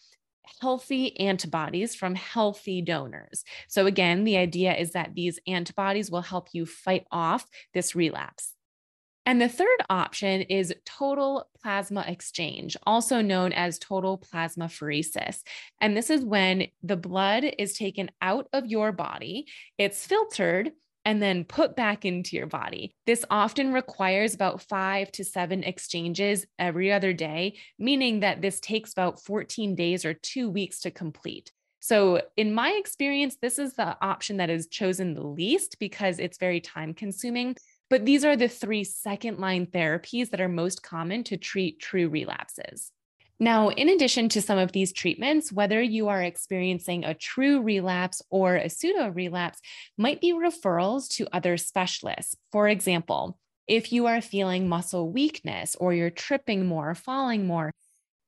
healthy 0.61 1.19
antibodies 1.19 1.95
from 1.95 2.15
healthy 2.15 2.81
donors. 2.81 3.45
So, 3.69 3.87
again, 3.87 4.23
the 4.25 4.37
idea 4.37 4.75
is 4.75 4.93
that 4.93 5.15
these 5.15 5.41
antibodies 5.47 6.11
will 6.11 6.23
help 6.23 6.49
you 6.53 6.65
fight 6.65 7.07
off 7.11 7.47
this 7.75 7.97
relapse. 7.97 8.55
And 9.25 9.41
the 9.41 9.49
third 9.49 9.79
option 9.89 10.43
is 10.43 10.75
total 10.85 11.49
plasma 11.61 12.05
exchange, 12.09 12.77
also 12.85 13.21
known 13.21 13.53
as 13.53 13.79
total 13.79 14.19
plasmapheresis. 14.19 15.43
And 15.81 15.97
this 15.97 16.11
is 16.11 16.25
when 16.25 16.67
the 16.83 16.97
blood 16.97 17.45
is 17.59 17.75
taken 17.75 18.11
out 18.21 18.49
of 18.53 18.67
your 18.67 18.91
body, 18.91 19.47
it's 19.79 20.05
filtered, 20.05 20.73
and 21.05 21.23
then 21.23 21.45
put 21.45 21.77
back 21.77 22.05
into 22.05 22.37
your 22.37 22.47
body. 22.47 22.95
This 23.07 23.25
often 23.31 23.73
requires 23.73 24.35
about 24.35 24.63
five 24.63 25.11
to 25.13 25.25
seven 25.25 25.65
exchanges 25.65 26.47
every 26.59 26.93
other 26.93 27.13
day, 27.13 27.59
meaning 27.79 28.21
that 28.21 28.43
this 28.43 28.61
takes 28.61 28.93
about 28.93 29.21
14 29.21 29.75
days 29.75 30.05
or 30.05 30.15
two 30.15 30.49
weeks 30.49 30.81
to 30.81 30.91
complete. 30.91 31.53
So, 31.81 32.23
in 32.37 32.55
my 32.55 32.71
experience, 32.79 33.39
this 33.43 33.59
is 33.59 33.75
the 33.75 33.97
option 34.01 34.37
that 34.37 34.51
is 34.51 34.69
chosen 34.69 35.15
the 35.15 35.27
least 35.27 35.79
because 35.81 36.21
it's 36.21 36.39
very 36.39 36.61
time 36.61 36.95
consuming. 36.95 37.57
But 37.91 38.07
these 38.07 38.25
are 38.25 38.37
the 38.37 38.49
three 38.49 38.85
second 38.85 39.39
line 39.39 39.67
therapies 39.67 40.31
that 40.31 40.41
are 40.41 40.49
most 40.49 40.83
common 40.83 41.25
to 41.25 41.37
treat 41.37 41.81
true 41.81 42.09
relapses. 42.09 42.93
Now, 43.41 43.71
in 43.71 43.89
addition 43.89 44.29
to 44.31 44.43
some 44.43 44.59
of 44.59 44.73
these 44.73 44.93
treatments, 44.93 45.53
whether 45.53 45.83
you 45.83 46.09
are 46.09 46.23
experiencing 46.23 47.05
a 47.05 47.15
true 47.15 47.61
relapse 47.61 48.23
or 48.31 48.57
a 48.57 48.69
pseudo 48.69 49.09
relapse, 49.09 49.59
might 49.99 50.21
be 50.21 50.33
referrals 50.33 51.09
to 51.17 51.27
other 51.33 51.57
specialists. 51.57 52.37
For 52.53 52.69
example, 52.69 53.39
if 53.67 53.93
you 53.93 54.07
are 54.07 54.21
feeling 54.21 54.69
muscle 54.69 55.11
weakness 55.11 55.75
or 55.77 55.93
you're 55.93 56.11
tripping 56.11 56.67
more, 56.67 56.95
falling 56.95 57.47
more, 57.47 57.73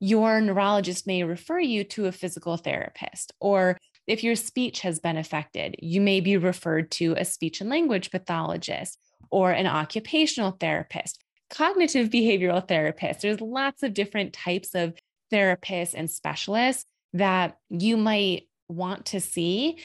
your 0.01 0.41
neurologist 0.41 1.07
may 1.07 1.23
refer 1.23 1.61
you 1.61 1.85
to 1.85 2.07
a 2.07 2.13
physical 2.13 2.57
therapist. 2.57 3.33
Or 3.41 3.79
if 4.07 4.23
your 4.23 4.37
speech 4.37 4.81
has 4.81 5.01
been 5.01 5.17
affected, 5.17 5.77
you 5.79 6.01
may 6.01 6.21
be 6.21 6.37
referred 6.37 6.91
to 6.93 7.15
a 7.17 7.25
speech 7.25 7.61
and 7.61 7.71
language 7.71 8.11
pathologist 8.11 8.99
or 9.31 9.51
an 9.51 9.67
occupational 9.67 10.53
therapist, 10.53 11.24
cognitive 11.51 12.11
behavioral 12.11 12.67
therapist. 12.67 13.23
There's 13.23 13.41
lots 13.41 13.83
of 13.83 13.95
different 13.95 14.33
types 14.33 14.75
of 14.75 14.95
therapists 15.33 15.95
and 15.95 16.11
specialists 16.11 16.85
that 17.13 17.57
you 17.71 17.97
might 17.97 18.49
want 18.69 19.07
to 19.07 19.21
see 19.21 19.79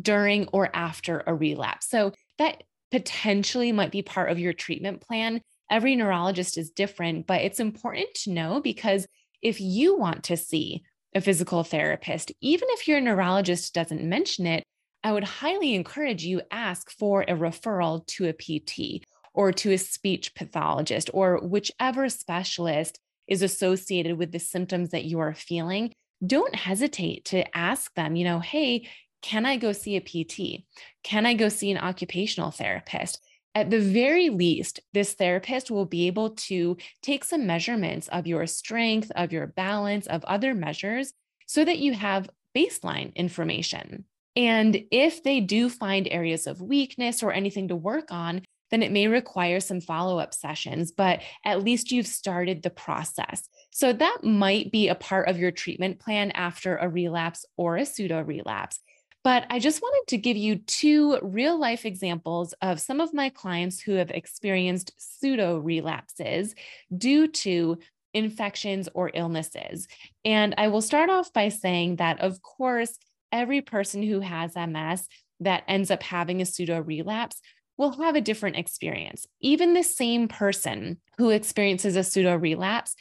during 0.00 0.48
or 0.48 0.70
after 0.74 1.22
a 1.26 1.34
relapse. 1.34 1.88
So 1.88 2.12
that 2.38 2.62
potentially 2.90 3.72
might 3.72 3.90
be 3.90 4.02
part 4.02 4.30
of 4.30 4.38
your 4.38 4.52
treatment 4.52 5.00
plan. 5.00 5.40
Every 5.70 5.96
neurologist 5.96 6.56
is 6.56 6.70
different, 6.70 7.26
but 7.26 7.42
it's 7.42 7.60
important 7.60 8.06
to 8.22 8.32
know 8.32 8.60
because 8.60 9.06
if 9.42 9.60
you 9.60 9.96
want 9.96 10.24
to 10.24 10.36
see 10.36 10.82
a 11.14 11.20
physical 11.20 11.64
therapist, 11.64 12.32
even 12.40 12.68
if 12.72 12.88
your 12.88 13.00
neurologist 13.00 13.74
doesn't 13.74 14.02
mention 14.02 14.46
it, 14.46 14.64
I 15.04 15.12
would 15.12 15.24
highly 15.24 15.74
encourage 15.74 16.24
you 16.24 16.42
ask 16.50 16.90
for 16.90 17.22
a 17.22 17.32
referral 17.32 18.06
to 18.08 18.28
a 18.28 18.32
PT 18.32 19.04
or 19.38 19.52
to 19.52 19.70
a 19.70 19.78
speech 19.78 20.34
pathologist 20.34 21.08
or 21.14 21.38
whichever 21.38 22.08
specialist 22.08 22.98
is 23.28 23.40
associated 23.40 24.18
with 24.18 24.32
the 24.32 24.38
symptoms 24.40 24.90
that 24.90 25.04
you 25.04 25.20
are 25.20 25.32
feeling. 25.32 25.92
Don't 26.26 26.56
hesitate 26.56 27.24
to 27.26 27.56
ask 27.56 27.94
them, 27.94 28.16
you 28.16 28.24
know, 28.24 28.40
hey, 28.40 28.88
can 29.22 29.46
I 29.46 29.56
go 29.56 29.70
see 29.70 29.94
a 29.94 30.00
PT? 30.00 30.64
Can 31.04 31.24
I 31.24 31.34
go 31.34 31.48
see 31.48 31.70
an 31.70 31.78
occupational 31.78 32.50
therapist? 32.50 33.20
At 33.54 33.70
the 33.70 33.78
very 33.78 34.28
least, 34.28 34.80
this 34.92 35.14
therapist 35.14 35.70
will 35.70 35.86
be 35.86 36.08
able 36.08 36.30
to 36.30 36.76
take 37.00 37.22
some 37.22 37.46
measurements 37.46 38.08
of 38.08 38.26
your 38.26 38.44
strength, 38.48 39.12
of 39.14 39.32
your 39.32 39.46
balance, 39.46 40.08
of 40.08 40.24
other 40.24 40.52
measures 40.52 41.12
so 41.46 41.64
that 41.64 41.78
you 41.78 41.92
have 41.92 42.28
baseline 42.56 43.14
information. 43.14 44.04
And 44.34 44.82
if 44.90 45.22
they 45.22 45.38
do 45.38 45.68
find 45.68 46.08
areas 46.10 46.48
of 46.48 46.60
weakness 46.60 47.22
or 47.22 47.32
anything 47.32 47.68
to 47.68 47.76
work 47.76 48.10
on, 48.10 48.42
then 48.70 48.82
it 48.82 48.92
may 48.92 49.06
require 49.06 49.60
some 49.60 49.80
follow 49.80 50.18
up 50.18 50.34
sessions, 50.34 50.92
but 50.92 51.20
at 51.44 51.62
least 51.62 51.92
you've 51.92 52.06
started 52.06 52.62
the 52.62 52.70
process. 52.70 53.48
So 53.70 53.92
that 53.92 54.18
might 54.22 54.70
be 54.70 54.88
a 54.88 54.94
part 54.94 55.28
of 55.28 55.38
your 55.38 55.50
treatment 55.50 55.98
plan 55.98 56.30
after 56.32 56.76
a 56.76 56.88
relapse 56.88 57.44
or 57.56 57.76
a 57.76 57.86
pseudo 57.86 58.22
relapse. 58.22 58.80
But 59.24 59.46
I 59.50 59.58
just 59.58 59.82
wanted 59.82 60.08
to 60.08 60.18
give 60.18 60.36
you 60.36 60.56
two 60.56 61.18
real 61.22 61.58
life 61.58 61.84
examples 61.84 62.54
of 62.62 62.80
some 62.80 63.00
of 63.00 63.12
my 63.12 63.30
clients 63.30 63.80
who 63.80 63.92
have 63.92 64.10
experienced 64.10 64.92
pseudo 64.96 65.58
relapses 65.58 66.54
due 66.96 67.28
to 67.28 67.78
infections 68.14 68.88
or 68.94 69.10
illnesses. 69.12 69.86
And 70.24 70.54
I 70.56 70.68
will 70.68 70.80
start 70.80 71.10
off 71.10 71.32
by 71.32 71.50
saying 71.50 71.96
that, 71.96 72.20
of 72.20 72.40
course, 72.42 72.96
every 73.32 73.60
person 73.60 74.02
who 74.02 74.20
has 74.20 74.56
MS 74.56 75.06
that 75.40 75.64
ends 75.68 75.90
up 75.90 76.02
having 76.02 76.40
a 76.40 76.46
pseudo 76.46 76.80
relapse 76.80 77.40
will 77.78 77.92
have 77.92 78.16
a 78.16 78.20
different 78.20 78.56
experience. 78.56 79.26
Even 79.40 79.72
the 79.72 79.82
same 79.82 80.28
person 80.28 80.98
who 81.16 81.30
experiences 81.30 81.96
a 81.96 82.02
pseudo 82.02 82.36
relapse 82.36 82.94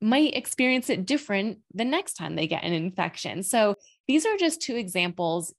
might 0.00 0.34
experience 0.34 0.90
it 0.90 1.06
different 1.06 1.58
the 1.72 1.84
next 1.84 2.14
time 2.14 2.34
they 2.34 2.46
get 2.46 2.64
an 2.64 2.72
infection. 2.72 3.42
So 3.42 3.76
these 4.08 4.26
are 4.26 4.36
just 4.36 4.60
two 4.60 4.76
examples. 4.76 5.54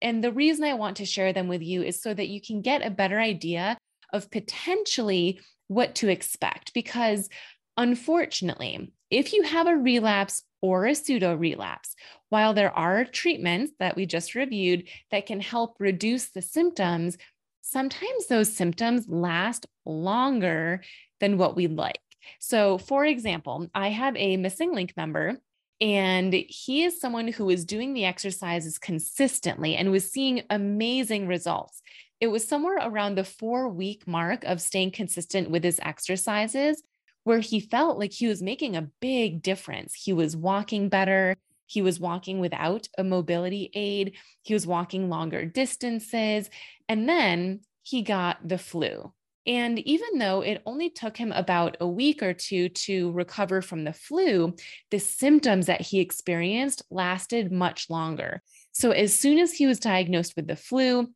And 0.00 0.22
the 0.22 0.32
reason 0.32 0.64
I 0.64 0.74
want 0.74 0.98
to 0.98 1.04
share 1.04 1.32
them 1.32 1.48
with 1.48 1.62
you 1.62 1.82
is 1.82 2.00
so 2.00 2.14
that 2.14 2.28
you 2.28 2.40
can 2.40 2.62
get 2.62 2.86
a 2.86 2.90
better 2.90 3.18
idea 3.18 3.76
of 4.12 4.30
potentially 4.30 5.40
what 5.68 5.94
to 5.96 6.08
expect. 6.08 6.72
Because 6.72 7.28
unfortunately, 7.76 8.92
if 9.10 9.32
you 9.32 9.42
have 9.42 9.66
a 9.66 9.76
relapse 9.76 10.42
or 10.62 10.86
a 10.86 10.94
pseudo 10.94 11.34
relapse, 11.34 11.94
while 12.28 12.54
there 12.54 12.72
are 12.76 13.04
treatments 13.04 13.72
that 13.78 13.96
we 13.96 14.06
just 14.06 14.34
reviewed 14.34 14.88
that 15.10 15.26
can 15.26 15.40
help 15.40 15.76
reduce 15.78 16.30
the 16.30 16.42
symptoms, 16.42 17.16
sometimes 17.60 18.26
those 18.26 18.52
symptoms 18.52 19.08
last 19.08 19.66
longer 19.84 20.82
than 21.20 21.38
what 21.38 21.56
we'd 21.56 21.76
like. 21.76 22.00
So, 22.38 22.78
for 22.78 23.04
example, 23.04 23.68
I 23.74 23.88
have 23.88 24.16
a 24.16 24.36
MSing 24.36 24.74
Link 24.74 24.94
member 24.96 25.38
and 25.80 26.32
he 26.32 26.84
is 26.84 27.00
someone 27.00 27.28
who 27.28 27.46
was 27.46 27.64
doing 27.64 27.94
the 27.94 28.04
exercises 28.04 28.78
consistently 28.78 29.76
and 29.76 29.90
was 29.90 30.10
seeing 30.10 30.42
amazing 30.50 31.26
results. 31.26 31.80
It 32.20 32.26
was 32.26 32.46
somewhere 32.46 32.76
around 32.82 33.14
the 33.14 33.24
four 33.24 33.68
week 33.68 34.06
mark 34.06 34.44
of 34.44 34.60
staying 34.60 34.90
consistent 34.90 35.50
with 35.50 35.64
his 35.64 35.80
exercises 35.82 36.82
where 37.24 37.40
he 37.40 37.60
felt 37.60 37.98
like 37.98 38.12
he 38.12 38.26
was 38.26 38.42
making 38.42 38.76
a 38.76 38.88
big 39.00 39.42
difference. 39.42 39.94
He 39.94 40.12
was 40.12 40.36
walking 40.36 40.88
better. 40.88 41.36
He 41.70 41.82
was 41.82 42.00
walking 42.00 42.40
without 42.40 42.88
a 42.98 43.04
mobility 43.04 43.70
aid. 43.74 44.16
He 44.42 44.54
was 44.54 44.66
walking 44.66 45.08
longer 45.08 45.44
distances. 45.44 46.50
And 46.88 47.08
then 47.08 47.60
he 47.84 48.02
got 48.02 48.38
the 48.46 48.58
flu. 48.58 49.12
And 49.46 49.78
even 49.78 50.18
though 50.18 50.40
it 50.40 50.62
only 50.66 50.90
took 50.90 51.16
him 51.16 51.30
about 51.30 51.76
a 51.80 51.86
week 51.86 52.24
or 52.24 52.34
two 52.34 52.70
to 52.70 53.12
recover 53.12 53.62
from 53.62 53.84
the 53.84 53.92
flu, 53.92 54.56
the 54.90 54.98
symptoms 54.98 55.66
that 55.66 55.80
he 55.80 56.00
experienced 56.00 56.82
lasted 56.90 57.52
much 57.52 57.88
longer. 57.88 58.42
So, 58.72 58.90
as 58.90 59.16
soon 59.16 59.38
as 59.38 59.52
he 59.52 59.66
was 59.66 59.78
diagnosed 59.78 60.34
with 60.34 60.48
the 60.48 60.56
flu, 60.56 61.06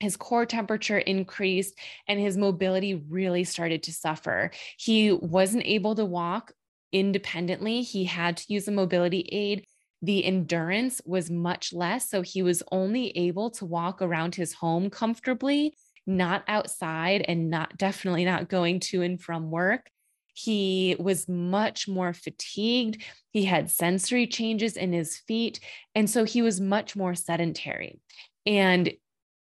his 0.00 0.16
core 0.16 0.46
temperature 0.46 0.98
increased 0.98 1.78
and 2.08 2.18
his 2.18 2.36
mobility 2.36 2.94
really 2.94 3.44
started 3.44 3.84
to 3.84 3.92
suffer. 3.92 4.50
He 4.76 5.12
wasn't 5.12 5.64
able 5.64 5.94
to 5.94 6.04
walk 6.04 6.52
independently, 6.90 7.82
he 7.82 8.04
had 8.04 8.38
to 8.38 8.52
use 8.52 8.66
a 8.66 8.72
mobility 8.72 9.20
aid. 9.30 9.64
The 10.02 10.24
endurance 10.24 11.00
was 11.04 11.30
much 11.30 11.72
less. 11.72 12.10
So 12.10 12.22
he 12.22 12.42
was 12.42 12.62
only 12.72 13.16
able 13.16 13.50
to 13.52 13.64
walk 13.64 14.02
around 14.02 14.34
his 14.34 14.52
home 14.52 14.90
comfortably, 14.90 15.74
not 16.06 16.42
outside, 16.48 17.24
and 17.26 17.48
not 17.48 17.78
definitely 17.78 18.24
not 18.24 18.48
going 18.48 18.80
to 18.80 19.02
and 19.02 19.20
from 19.20 19.50
work. 19.50 19.88
He 20.34 20.96
was 20.98 21.28
much 21.28 21.86
more 21.86 22.12
fatigued. 22.12 23.02
He 23.30 23.44
had 23.44 23.70
sensory 23.70 24.26
changes 24.26 24.76
in 24.76 24.92
his 24.92 25.18
feet. 25.18 25.60
And 25.94 26.10
so 26.10 26.24
he 26.24 26.42
was 26.42 26.60
much 26.60 26.96
more 26.96 27.14
sedentary. 27.14 28.00
And 28.44 28.92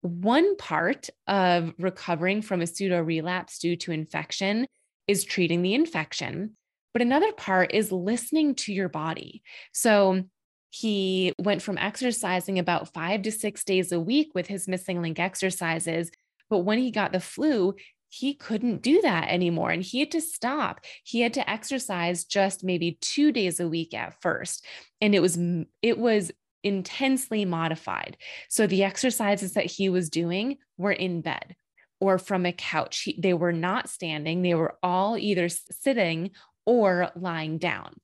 one 0.02 0.56
part 0.56 1.08
of 1.26 1.72
recovering 1.78 2.42
from 2.42 2.60
a 2.60 2.66
pseudo 2.66 3.00
relapse 3.02 3.58
due 3.58 3.76
to 3.76 3.92
infection 3.92 4.66
is 5.06 5.24
treating 5.24 5.62
the 5.62 5.74
infection, 5.74 6.56
but 6.92 7.02
another 7.02 7.32
part 7.32 7.74
is 7.74 7.92
listening 7.92 8.54
to 8.54 8.72
your 8.72 8.88
body. 8.88 9.42
So 9.72 10.24
he 10.70 11.34
went 11.38 11.62
from 11.62 11.78
exercising 11.78 12.58
about 12.58 12.92
five 12.94 13.22
to 13.22 13.32
six 13.32 13.64
days 13.64 13.92
a 13.92 14.00
week 14.00 14.30
with 14.34 14.46
his 14.46 14.66
MSing 14.66 15.02
Link 15.02 15.18
exercises. 15.18 16.10
But 16.48 16.58
when 16.58 16.78
he 16.78 16.90
got 16.90 17.12
the 17.12 17.20
flu, 17.20 17.74
he 18.08 18.34
couldn't 18.34 18.82
do 18.82 19.00
that 19.02 19.28
anymore 19.28 19.70
and 19.70 19.84
he 19.84 20.00
had 20.00 20.10
to 20.10 20.20
stop 20.20 20.80
he 21.04 21.20
had 21.20 21.32
to 21.32 21.48
exercise 21.48 22.24
just 22.24 22.64
maybe 22.64 22.98
2 23.00 23.30
days 23.30 23.60
a 23.60 23.68
week 23.68 23.94
at 23.94 24.20
first 24.20 24.66
and 25.00 25.14
it 25.14 25.20
was 25.20 25.38
it 25.80 25.96
was 25.96 26.32
intensely 26.62 27.44
modified. 27.44 28.16
So 28.48 28.66
the 28.66 28.84
exercises 28.84 29.54
that 29.54 29.66
he 29.66 29.88
was 29.88 30.10
doing 30.10 30.58
were 30.76 30.92
in 30.92 31.20
bed 31.20 31.56
or 32.00 32.18
from 32.18 32.46
a 32.46 32.52
couch. 32.52 33.02
He, 33.02 33.18
they 33.18 33.34
were 33.34 33.52
not 33.52 33.88
standing, 33.88 34.42
they 34.42 34.54
were 34.54 34.76
all 34.82 35.16
either 35.16 35.48
sitting 35.48 36.30
or 36.70 37.10
lying 37.16 37.58
down. 37.58 37.96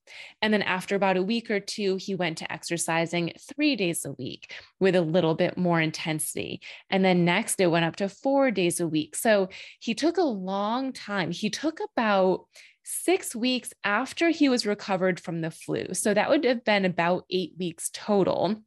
And 0.43 0.53
then 0.53 0.63
after 0.63 0.97
about 0.97 1.17
a 1.17 1.23
week 1.23 1.53
or 1.53 1.61
two, 1.61 1.95
he 1.95 2.17
went 2.17 2.39
to 2.39 2.53
exercising 2.53 3.33
three 3.55 3.77
days 3.77 4.05
a 4.05 4.11
week 4.11 4.53
with 4.81 4.97
a 4.97 5.01
little 5.01 5.37
bit 5.37 5.57
more 5.57 5.81
intensity. 5.81 6.61
And 6.91 7.05
then 7.05 7.25
next, 7.25 7.61
it 7.61 7.69
went 7.69 7.85
up 7.85 7.95
to 7.97 8.09
four 8.09 8.51
days 8.51 8.81
a 8.81 8.89
week. 8.89 9.15
So 9.15 9.51
he 9.79 9.95
took 9.95 10.17
a 10.17 10.23
long 10.23 10.93
time. 10.93 11.31
He 11.31 11.49
took 11.49 11.79
about 11.93 12.47
six 12.83 13.37
weeks 13.37 13.73
after 13.85 14.31
he 14.31 14.49
was 14.49 14.67
recovered 14.67 15.21
from 15.21 15.43
the 15.43 15.53
flu. 15.53 15.95
So 15.95 16.13
that 16.13 16.29
would 16.29 16.43
have 16.43 16.65
been 16.65 16.85
about 16.85 17.23
eight 17.31 17.53
weeks 17.57 17.89
total 17.95 18.65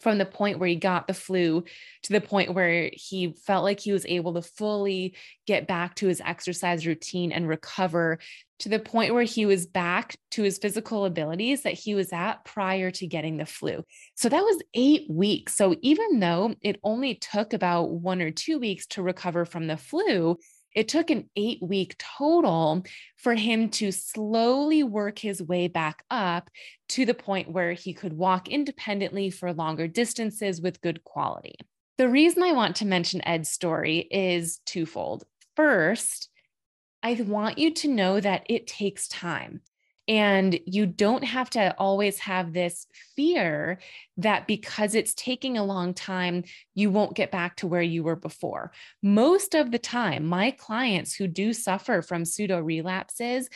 from 0.00 0.18
the 0.18 0.26
point 0.26 0.58
where 0.58 0.68
he 0.68 0.76
got 0.76 1.06
the 1.06 1.14
flu 1.14 1.62
to 2.02 2.12
the 2.12 2.20
point 2.20 2.54
where 2.54 2.90
he 2.92 3.34
felt 3.44 3.64
like 3.64 3.80
he 3.80 3.92
was 3.92 4.06
able 4.06 4.34
to 4.34 4.42
fully 4.42 5.14
get 5.46 5.66
back 5.66 5.94
to 5.96 6.08
his 6.08 6.20
exercise 6.24 6.86
routine 6.86 7.32
and 7.32 7.48
recover 7.48 8.18
to 8.60 8.68
the 8.68 8.78
point 8.78 9.14
where 9.14 9.24
he 9.24 9.46
was 9.46 9.66
back 9.66 10.16
to 10.30 10.42
his 10.42 10.58
physical 10.58 11.06
abilities 11.06 11.62
that 11.62 11.72
he 11.72 11.94
was 11.94 12.12
at 12.12 12.44
prior 12.44 12.90
to 12.90 13.06
getting 13.06 13.36
the 13.36 13.46
flu. 13.46 13.82
So 14.14 14.28
that 14.28 14.42
was 14.42 14.62
eight 14.74 15.10
weeks. 15.10 15.54
So 15.54 15.76
even 15.80 16.20
though 16.20 16.54
it 16.60 16.78
only 16.82 17.14
took 17.14 17.52
about 17.52 17.90
one 17.90 18.20
or 18.20 18.30
two 18.30 18.58
weeks 18.58 18.86
to 18.88 19.02
recover 19.02 19.44
from 19.44 19.66
the 19.66 19.78
flu, 19.78 20.38
it 20.74 20.88
took 20.88 21.10
an 21.10 21.28
eight 21.36 21.62
week 21.62 21.96
total 21.98 22.84
for 23.16 23.34
him 23.34 23.68
to 23.70 23.92
slowly 23.92 24.82
work 24.82 25.18
his 25.18 25.42
way 25.42 25.68
back 25.68 26.04
up 26.10 26.50
to 26.90 27.04
the 27.04 27.14
point 27.14 27.50
where 27.50 27.72
he 27.72 27.92
could 27.92 28.12
walk 28.12 28.48
independently 28.48 29.30
for 29.30 29.52
longer 29.52 29.88
distances 29.88 30.60
with 30.60 30.80
good 30.80 31.02
quality. 31.04 31.56
The 31.98 32.08
reason 32.08 32.42
I 32.42 32.52
want 32.52 32.76
to 32.76 32.86
mention 32.86 33.26
Ed's 33.26 33.50
story 33.50 33.98
is 34.10 34.60
twofold. 34.64 35.24
First, 35.56 36.28
I 37.02 37.14
want 37.14 37.58
you 37.58 37.72
to 37.74 37.88
know 37.88 38.20
that 38.20 38.44
it 38.48 38.66
takes 38.66 39.08
time. 39.08 39.62
And 40.10 40.58
you 40.66 40.86
don't 40.86 41.22
have 41.22 41.50
to 41.50 41.72
always 41.78 42.18
have 42.18 42.52
this 42.52 42.84
fear 43.14 43.78
that 44.16 44.48
because 44.48 44.96
it's 44.96 45.14
taking 45.14 45.56
a 45.56 45.64
long 45.64 45.94
time, 45.94 46.42
you 46.74 46.90
won't 46.90 47.14
get 47.14 47.30
back 47.30 47.54
to 47.58 47.68
where 47.68 47.80
you 47.80 48.02
were 48.02 48.16
before. 48.16 48.72
Most 49.04 49.54
of 49.54 49.70
the 49.70 49.78
time, 49.78 50.26
my 50.26 50.50
clients 50.50 51.14
who 51.14 51.28
do 51.28 51.52
suffer 51.52 52.02
from 52.02 52.24
pseudo 52.24 52.58
relapses 52.58 53.48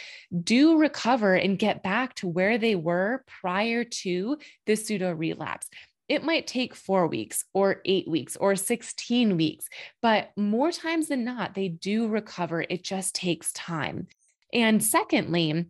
do 0.45 0.79
recover 0.79 1.35
and 1.35 1.59
get 1.59 1.83
back 1.83 2.14
to 2.17 2.29
where 2.29 2.57
they 2.57 2.77
were 2.77 3.25
prior 3.40 3.83
to 3.83 4.38
the 4.64 4.77
pseudo 4.77 5.12
relapse 5.12 5.69
it 6.07 6.23
might 6.23 6.47
take 6.47 6.75
four 6.75 7.07
weeks 7.07 7.47
or 7.55 7.81
eight 7.87 8.07
weeks 8.07 8.37
or 8.37 8.57
16 8.57 9.38
weeks, 9.38 9.67
but 10.03 10.33
more 10.37 10.71
times 10.71 11.09
than 11.09 11.25
not, 11.25 11.55
they 11.55 11.69
do 11.69 12.09
recover. 12.09 12.61
It 12.61 12.85
just 12.85 13.14
takes 13.14 13.55
time. 13.55 14.09
And 14.53 14.85
secondly, 14.85 15.64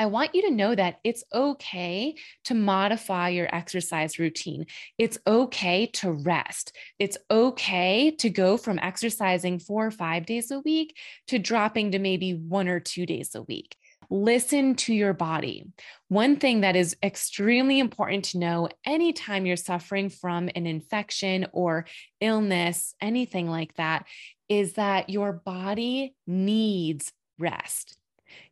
I 0.00 0.06
want 0.06 0.34
you 0.34 0.40
to 0.48 0.50
know 0.50 0.74
that 0.74 0.98
it's 1.04 1.24
okay 1.30 2.14
to 2.44 2.54
modify 2.54 3.28
your 3.28 3.54
exercise 3.54 4.18
routine. 4.18 4.64
It's 4.96 5.18
okay 5.26 5.88
to 5.88 6.10
rest. 6.10 6.74
It's 6.98 7.18
okay 7.30 8.10
to 8.12 8.30
go 8.30 8.56
from 8.56 8.78
exercising 8.78 9.58
four 9.58 9.84
or 9.84 9.90
five 9.90 10.24
days 10.24 10.50
a 10.50 10.60
week 10.60 10.96
to 11.26 11.38
dropping 11.38 11.92
to 11.92 11.98
maybe 11.98 12.32
one 12.32 12.66
or 12.66 12.80
two 12.80 13.04
days 13.04 13.34
a 13.34 13.42
week. 13.42 13.76
Listen 14.08 14.74
to 14.76 14.94
your 14.94 15.12
body. 15.12 15.66
One 16.08 16.36
thing 16.36 16.62
that 16.62 16.76
is 16.76 16.96
extremely 17.02 17.78
important 17.78 18.24
to 18.26 18.38
know 18.38 18.70
anytime 18.86 19.44
you're 19.44 19.56
suffering 19.56 20.08
from 20.08 20.48
an 20.56 20.66
infection 20.66 21.46
or 21.52 21.84
illness, 22.22 22.94
anything 23.02 23.50
like 23.50 23.74
that, 23.74 24.06
is 24.48 24.72
that 24.72 25.10
your 25.10 25.34
body 25.34 26.14
needs 26.26 27.12
rest. 27.38 27.99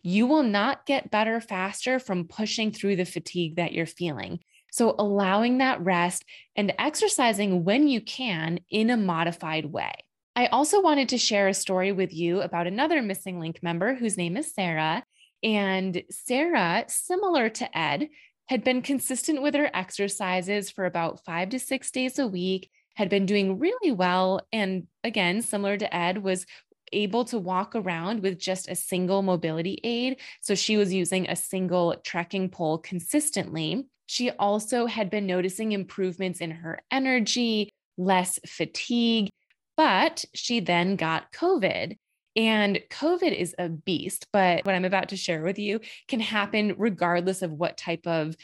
You 0.03 0.27
will 0.27 0.43
not 0.43 0.87
get 0.87 1.11
better 1.11 1.41
faster 1.41 1.99
from 1.99 2.29
pushing 2.29 2.73
through 2.73 2.97
the 2.97 3.05
fatigue 3.05 3.57
that 3.57 3.73
you're 3.73 3.87
feeling. 3.87 4.41
So, 4.71 4.95
allowing 4.99 5.59
that 5.59 5.81
rest 5.81 6.25
and 6.55 6.75
exercising 6.79 7.65
when 7.65 7.89
you 7.89 8.01
can 8.01 8.61
in 8.71 8.91
a 8.91 8.97
modified 8.97 9.67
way. 9.67 9.93
I 10.37 10.47
also 10.47 10.81
wanted 10.81 11.09
to 11.09 11.19
share 11.19 11.49
a 11.49 11.55
story 11.55 11.91
with 11.91 12.15
you 12.15 12.43
about 12.43 12.67
another 12.67 13.01
MSing 13.01 13.41
Link 13.41 13.63
member 13.63 13.95
whose 13.95 14.17
name 14.17 14.37
is 14.37 14.55
Sarah. 14.55 15.03
And 15.43 16.03
Sarah, 16.11 16.85
similar 16.87 17.49
to 17.49 17.77
Ed, 17.77 18.09
had 18.47 18.65
been 18.65 18.83
consistent 18.83 19.43
with 19.43 19.55
her 19.55 19.71
exercises 19.75 20.71
for 20.71 20.85
about 20.85 21.25
five 21.25 21.51
to 21.51 21.59
six 21.59 21.91
days 21.91 22.19
a 22.19 22.27
week, 22.27 22.71
had 22.95 23.09
been 23.09 23.27
doing 23.27 23.59
really 23.59 23.93
well. 23.93 24.41
And 24.53 24.87
again, 25.05 25.43
similar 25.43 25.77
to 25.77 25.95
Ed, 25.95 26.19
was 26.19 26.47
able 26.93 27.25
to 27.27 27.39
walk 27.39 27.75
around 27.75 28.23
with 28.23 28.39
just 28.39 28.69
a 28.69 28.75
single 28.75 29.23
mobility 29.23 29.79
aid. 29.85 30.21
So 30.41 30.55
she 30.55 30.77
was 30.77 30.93
using 30.93 31.29
a 31.29 31.37
single 31.37 31.97
trekking 32.05 32.49
pole 32.49 32.79
consistently. 32.79 33.87
She 34.07 34.31
also 34.31 34.87
had 34.87 35.11
been 35.11 35.27
noticing 35.27 35.73
improvements 35.73 36.41
in 36.41 36.51
her 36.51 36.81
energy, 36.91 37.71
less 37.97 38.39
fatigue, 38.47 39.29
but 39.77 40.25
she 40.35 40.61
then 40.61 40.97
got 40.97 41.33
COVID. 41.33 41.97
And 42.37 42.81
COVID 42.91 43.37
is 43.37 43.55
a 43.59 43.69
beast, 43.69 44.29
but 44.33 44.65
what 44.65 44.75
I'm 44.75 44.85
about 44.85 45.09
to 45.09 45.17
share 45.17 45.43
with 45.43 45.59
you 45.59 45.81
can 46.07 46.21
happen 46.21 46.75
regardless 46.79 47.43
of 47.43 47.51
what 47.51 47.77
type 47.77 48.07
of 48.07 48.37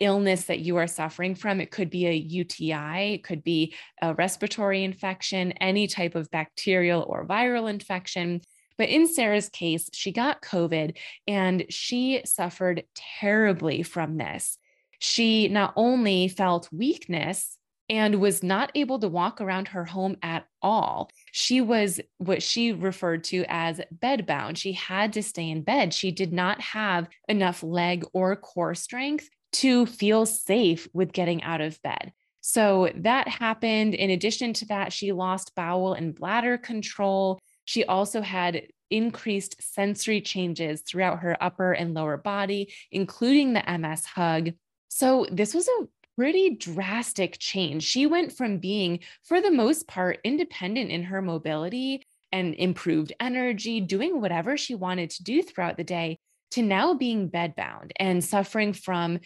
illness 0.00 0.44
that 0.44 0.60
you 0.60 0.76
are 0.76 0.86
suffering 0.86 1.34
from. 1.34 1.60
It 1.60 1.70
could 1.70 1.90
be 1.90 2.06
a 2.06 2.12
UTI, 2.12 3.14
it 3.14 3.24
could 3.24 3.42
be 3.42 3.74
a 4.00 4.14
respiratory 4.14 4.84
infection, 4.84 5.52
any 5.52 5.86
type 5.86 6.14
of 6.14 6.30
bacterial 6.30 7.04
or 7.08 7.26
viral 7.26 7.68
infection. 7.68 8.40
But 8.76 8.88
in 8.88 9.08
Sarah's 9.08 9.48
case, 9.48 9.90
she 9.92 10.12
got 10.12 10.42
COVID 10.42 10.96
and 11.26 11.66
she 11.68 12.22
suffered 12.24 12.84
terribly 12.94 13.82
from 13.82 14.16
this. 14.16 14.58
She 15.00 15.48
not 15.48 15.72
only 15.76 16.28
felt 16.28 16.68
weakness 16.72 17.56
and 17.90 18.20
was 18.20 18.42
not 18.42 18.70
able 18.74 18.98
to 18.98 19.08
walk 19.08 19.40
around 19.40 19.68
her 19.68 19.84
home 19.84 20.16
at 20.22 20.46
all. 20.60 21.10
She 21.32 21.60
was 21.60 22.00
what 22.18 22.42
she 22.42 22.72
referred 22.72 23.24
to 23.24 23.44
as 23.48 23.80
bedbound. 23.96 24.58
She 24.58 24.72
had 24.72 25.14
to 25.14 25.22
stay 25.22 25.48
in 25.50 25.62
bed. 25.62 25.94
She 25.94 26.10
did 26.10 26.32
not 26.32 26.60
have 26.60 27.08
enough 27.28 27.62
leg 27.62 28.04
or 28.12 28.36
core 28.36 28.74
strength 28.74 29.28
to 29.52 29.86
feel 29.86 30.26
safe 30.26 30.88
with 30.92 31.12
getting 31.12 31.42
out 31.42 31.60
of 31.60 31.80
bed. 31.82 32.12
So 32.40 32.90
that 32.96 33.28
happened. 33.28 33.94
In 33.94 34.10
addition 34.10 34.52
to 34.54 34.66
that, 34.66 34.92
she 34.92 35.12
lost 35.12 35.54
bowel 35.54 35.94
and 35.94 36.14
bladder 36.14 36.56
control. 36.56 37.38
She 37.64 37.84
also 37.84 38.22
had 38.22 38.62
increased 38.90 39.56
sensory 39.60 40.20
changes 40.20 40.80
throughout 40.82 41.20
her 41.20 41.36
upper 41.42 41.72
and 41.72 41.94
lower 41.94 42.16
body, 42.16 42.72
including 42.90 43.52
the 43.52 43.78
MS 43.78 44.04
hug. 44.06 44.52
So 44.88 45.26
this 45.30 45.52
was 45.52 45.68
a 45.68 45.86
pretty 46.16 46.56
drastic 46.56 47.38
change. 47.38 47.84
She 47.84 48.06
went 48.06 48.32
from 48.32 48.58
being, 48.58 49.00
for 49.24 49.40
the 49.40 49.50
most 49.50 49.86
part, 49.86 50.18
independent 50.24 50.90
in 50.90 51.04
her 51.04 51.22
mobility 51.22 52.02
and 52.32 52.54
improved 52.54 53.12
energy, 53.20 53.80
doing 53.80 54.20
whatever 54.20 54.56
she 54.56 54.74
wanted 54.74 55.10
to 55.10 55.22
do 55.22 55.42
throughout 55.42 55.76
the 55.76 55.84
day, 55.84 56.18
to 56.52 56.62
now 56.62 56.94
being 56.94 57.30
bedbound 57.30 57.92
and 57.98 58.24
suffering 58.24 58.72
from 58.72 59.20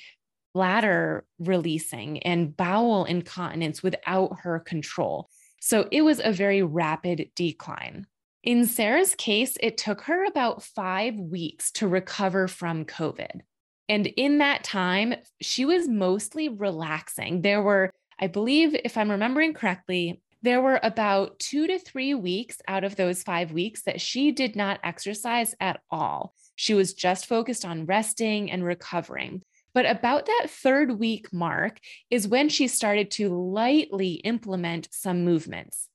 bladder 0.54 1.24
releasing 1.38 2.18
and 2.20 2.56
bowel 2.56 3.04
incontinence 3.04 3.82
without 3.82 4.40
her 4.40 4.60
control. 4.60 5.28
So 5.60 5.88
it 5.90 6.02
was 6.02 6.20
a 6.22 6.32
very 6.32 6.62
rapid 6.62 7.30
decline. 7.34 8.06
In 8.42 8.66
Sarah's 8.66 9.14
case, 9.14 9.56
it 9.60 9.78
took 9.78 10.02
her 10.02 10.24
about 10.24 10.62
five 10.62 11.14
weeks 11.14 11.70
to 11.72 11.86
recover 11.86 12.48
from 12.48 12.84
COVID. 12.84 13.40
And 13.88 14.06
in 14.08 14.38
that 14.38 14.64
time, 14.64 15.14
she 15.40 15.64
was 15.64 15.88
mostly 15.88 16.48
relaxing. 16.48 17.42
There 17.42 17.62
were, 17.62 17.90
I 18.20 18.26
believe, 18.26 18.74
if 18.74 18.96
I'm 18.96 19.10
remembering 19.10 19.54
correctly, 19.54 20.20
there 20.42 20.60
were 20.60 20.80
about 20.82 21.38
two 21.38 21.68
to 21.68 21.78
three 21.78 22.14
weeks 22.14 22.58
out 22.66 22.82
of 22.82 22.96
those 22.96 23.22
five 23.22 23.52
weeks 23.52 23.82
that 23.82 24.00
she 24.00 24.32
did 24.32 24.56
not 24.56 24.80
exercise 24.82 25.54
at 25.60 25.80
all. 25.90 26.34
She 26.62 26.74
was 26.74 26.94
just 26.94 27.26
focused 27.26 27.64
on 27.64 27.86
resting 27.86 28.48
and 28.48 28.64
recovering. 28.64 29.42
But 29.74 29.84
about 29.84 30.26
that 30.26 30.46
third 30.48 30.96
week 30.96 31.32
mark 31.32 31.80
is 32.08 32.28
when 32.28 32.48
she 32.48 32.68
started 32.68 33.10
to 33.12 33.30
lightly 33.30 34.12
implement 34.22 34.86
some 34.92 35.24
movements. 35.24 35.88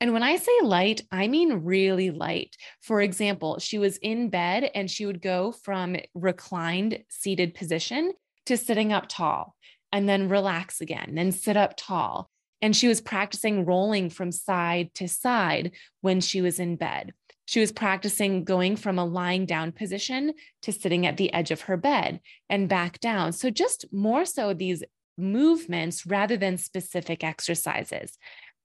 And 0.00 0.14
when 0.14 0.22
I 0.22 0.36
say 0.36 0.50
light, 0.62 1.02
I 1.12 1.28
mean 1.28 1.64
really 1.64 2.10
light. 2.10 2.56
For 2.80 3.02
example, 3.02 3.58
she 3.58 3.76
was 3.76 3.98
in 3.98 4.30
bed 4.30 4.70
and 4.74 4.90
she 4.90 5.04
would 5.04 5.20
go 5.20 5.52
from 5.52 5.96
reclined 6.14 7.04
seated 7.10 7.52
position 7.52 8.14
to 8.46 8.56
sitting 8.56 8.94
up 8.94 9.10
tall 9.10 9.54
and 9.92 10.08
then 10.08 10.30
relax 10.30 10.80
again, 10.80 11.16
then 11.16 11.32
sit 11.32 11.58
up 11.58 11.74
tall. 11.76 12.30
And 12.62 12.74
she 12.74 12.88
was 12.88 13.02
practicing 13.02 13.66
rolling 13.66 14.08
from 14.08 14.32
side 14.32 14.94
to 14.94 15.06
side 15.06 15.72
when 16.00 16.22
she 16.22 16.40
was 16.40 16.58
in 16.58 16.76
bed. 16.76 17.12
She 17.46 17.60
was 17.60 17.72
practicing 17.72 18.44
going 18.44 18.76
from 18.76 18.98
a 18.98 19.04
lying 19.04 19.46
down 19.46 19.72
position 19.72 20.34
to 20.62 20.72
sitting 20.72 21.06
at 21.06 21.16
the 21.16 21.32
edge 21.32 21.50
of 21.50 21.62
her 21.62 21.76
bed 21.76 22.20
and 22.48 22.68
back 22.68 23.00
down. 23.00 23.32
So, 23.32 23.50
just 23.50 23.86
more 23.92 24.24
so 24.24 24.54
these 24.54 24.82
movements 25.16 26.06
rather 26.06 26.36
than 26.36 26.58
specific 26.58 27.22
exercises. 27.22 28.18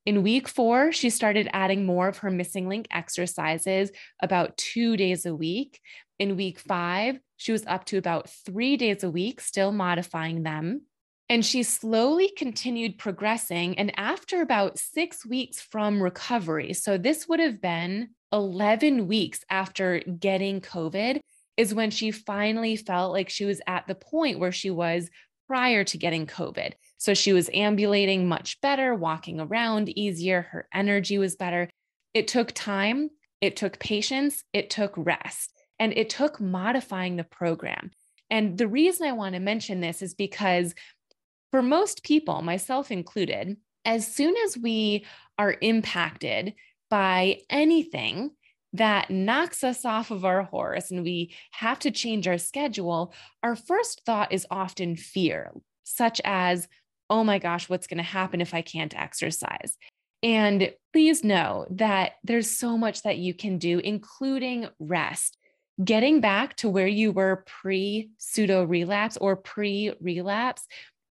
In 0.06 0.24
week 0.24 0.48
four, 0.48 0.92
she 0.92 1.10
started 1.10 1.50
adding 1.54 1.86
more 1.86 2.08
of 2.08 2.20
her 2.20 2.32
MSing 2.32 2.68
Link 2.68 2.88
exercises 2.90 3.92
about 4.22 4.58
two 4.58 4.98
days 4.98 5.26
a 5.26 5.36
week. 5.36 5.80
In 6.18 6.38
week 6.38 6.60
five, 6.60 7.20
she 7.38 7.52
was 7.52 7.66
up 7.66 7.86
to 7.86 7.98
about 7.98 8.30
three 8.30 8.78
days 8.78 9.04
a 9.04 9.12
week, 9.12 9.40
still 9.42 9.72
modifying 9.72 10.44
them. 10.44 10.84
And 11.28 11.46
she 11.46 11.62
slowly 11.62 12.32
continued 12.36 12.98
progressing. 12.98 13.78
And 13.78 13.94
after 13.98 14.42
about 14.42 14.80
six 14.80 15.26
weeks 15.26 15.62
from 15.62 16.02
recovery, 16.02 16.74
so 16.74 16.98
this 16.98 17.28
would 17.28 17.40
have 17.40 17.62
been 17.62 18.10
11 18.32 19.08
weeks 19.08 19.42
after 19.50 20.00
getting 20.00 20.62
COVID, 20.62 21.20
is 21.58 21.74
when 21.74 21.92
she 21.92 22.12
finally 22.12 22.78
felt 22.78 23.12
like 23.12 23.30
she 23.30 23.44
was 23.44 23.60
at 23.68 23.86
the 23.88 23.96
point 23.96 24.40
where 24.40 24.52
she 24.52 24.70
was 24.70 25.10
prior 25.48 25.84
to 25.84 25.98
getting 25.98 26.26
COVID. 26.26 26.74
So 26.98 27.14
she 27.14 27.34
was 27.34 27.50
ambulating 27.54 28.28
much 28.28 28.62
better, 28.62 28.94
walking 28.96 29.40
around 29.40 29.90
easier, 29.90 30.44
her 30.52 30.68
energy 30.74 31.18
was 31.18 31.36
better. 31.36 31.70
It 32.14 32.28
took 32.28 32.52
time, 32.54 33.10
it 33.42 33.56
took 33.56 33.80
patience, 33.80 34.44
it 34.54 34.70
took 34.70 34.94
rest, 34.96 35.52
and 35.80 35.92
it 35.94 36.10
took 36.10 36.40
modifying 36.40 37.16
the 37.16 37.24
program. 37.24 37.92
And 38.30 38.58
the 38.58 38.68
reason 38.68 39.08
I 39.08 39.14
want 39.14 39.34
to 39.34 39.40
mention 39.40 39.82
this 39.82 40.02
is 40.02 40.14
because 40.14 40.76
for 41.52 41.62
most 41.62 42.04
people, 42.04 42.42
myself 42.42 42.92
included, 42.92 43.58
as 43.86 44.08
soon 44.08 44.36
as 44.46 44.58
we 44.58 45.06
are 45.38 45.56
impacted 45.62 46.54
by 46.90 47.42
anything 47.50 48.32
that 48.74 49.10
knocks 49.10 49.64
us 49.64 49.86
off 49.86 50.12
of 50.12 50.26
our 50.26 50.44
horse 50.44 50.92
and 50.92 51.04
we 51.04 51.34
have 51.52 51.80
to 51.80 51.92
change 51.92 52.28
our 52.28 52.38
schedule, 52.38 53.14
our 53.42 53.56
first 53.56 54.02
thought 54.06 54.32
is 54.32 54.46
often 54.52 54.96
fear, 54.96 55.52
such 55.84 56.22
as, 56.24 56.68
oh 57.10 57.24
my 57.24 57.40
gosh, 57.40 57.70
what's 57.70 57.88
going 57.88 57.98
to 57.98 58.04
happen 58.04 58.42
if 58.42 58.54
I 58.54 58.62
can't 58.62 58.96
exercise? 58.96 59.78
And 60.22 60.74
please 60.94 61.24
know 61.24 61.66
that 61.72 62.14
there's 62.24 62.50
so 62.50 62.78
much 62.78 63.04
that 63.04 63.18
you 63.18 63.34
can 63.34 63.58
do, 63.58 63.80
including 63.80 64.68
rest. 64.80 65.38
Getting 65.82 66.20
back 66.20 66.58
to 66.58 66.70
where 66.70 66.88
you 66.88 67.14
were 67.14 67.46
pre 67.48 68.10
pseudo 68.18 68.66
relapse 68.66 69.18
or 69.18 69.38
pre 69.38 69.94
relapse 70.02 70.68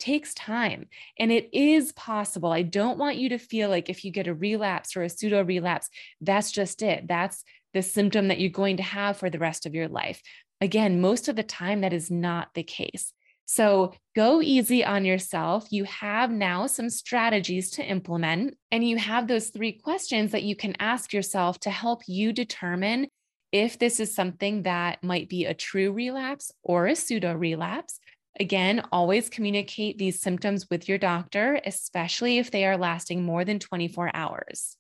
takes 0.02 0.34
time 0.34 0.88
and 1.18 1.32
it 1.32 1.50
is 1.54 1.94
possible. 1.94 2.52
I 2.52 2.64
don't 2.64 2.98
want 2.98 3.18
you 3.18 3.30
to 3.30 3.38
feel 3.38 3.70
like 3.70 3.90
if 3.90 4.04
you 4.04 4.12
get 4.12 4.28
a 4.28 4.34
relapse 4.34 4.98
or 4.98 5.04
a 5.04 5.10
pseudo 5.10 5.44
relapse, 5.44 5.88
that's 6.20 6.52
just 6.52 6.82
it. 6.82 7.08
That's 7.08 7.44
the 7.74 7.82
symptom 7.82 8.28
that 8.28 8.40
you're 8.40 8.50
going 8.50 8.78
to 8.78 8.84
have 8.84 9.18
for 9.18 9.30
the 9.30 9.40
rest 9.40 9.66
of 9.66 9.76
your 9.76 9.88
life. 9.88 10.22
Again, 10.60 11.00
most 11.00 11.30
of 11.30 11.36
the 11.36 11.44
time, 11.44 11.82
that 11.82 11.94
is 11.94 12.12
not 12.12 12.50
the 12.54 12.64
case. 12.64 13.14
So 13.46 13.94
go 14.16 14.42
easy 14.42 14.84
on 14.84 15.06
yourself. 15.06 15.68
You 15.72 15.84
have 15.86 16.32
now 16.32 16.68
some 16.68 16.90
strategies 16.90 17.72
to 17.72 17.84
implement, 17.84 18.58
and 18.72 18.88
you 18.88 18.98
have 18.98 19.28
those 19.28 19.50
three 19.50 19.74
questions 19.74 20.32
that 20.32 20.44
you 20.44 20.56
can 20.56 20.76
ask 20.80 21.14
yourself 21.14 21.60
to 21.62 21.70
help 21.70 22.02
you 22.08 22.32
determine 22.34 23.08
if 23.52 23.78
this 23.78 24.00
is 24.00 24.16
something 24.16 24.64
that 24.64 25.04
might 25.04 25.28
be 25.28 25.46
a 25.46 25.54
true 25.54 25.92
relapse 25.92 26.52
or 26.64 26.88
a 26.88 26.96
pseudo 26.96 27.34
relapse. 27.34 28.00
Again, 28.40 28.84
always 28.92 29.30
communicate 29.30 29.98
these 29.98 30.22
symptoms 30.22 30.68
with 30.70 30.88
your 30.88 30.98
doctor, 30.98 31.60
especially 31.66 32.38
if 32.38 32.50
they 32.50 32.66
are 32.66 32.78
lasting 32.78 33.24
more 33.24 33.44
than 33.44 33.60
24 33.60 34.12
hours. 34.14 34.78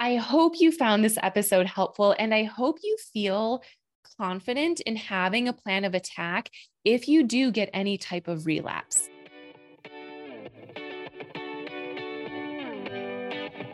I 0.00 0.16
hope 0.16 0.54
you 0.58 0.72
found 0.72 1.04
this 1.04 1.18
episode 1.22 1.66
helpful 1.66 2.14
and 2.18 2.34
I 2.34 2.44
hope 2.44 2.78
you 2.82 2.96
feel 3.12 3.62
confident 4.18 4.80
in 4.80 4.96
having 4.96 5.48
a 5.48 5.52
plan 5.52 5.84
of 5.84 5.94
attack 5.94 6.48
if 6.84 7.08
you 7.08 7.22
do 7.22 7.52
get 7.52 7.70
any 7.72 7.98
type 7.98 8.26
of 8.26 8.46
relapse. 8.46 9.08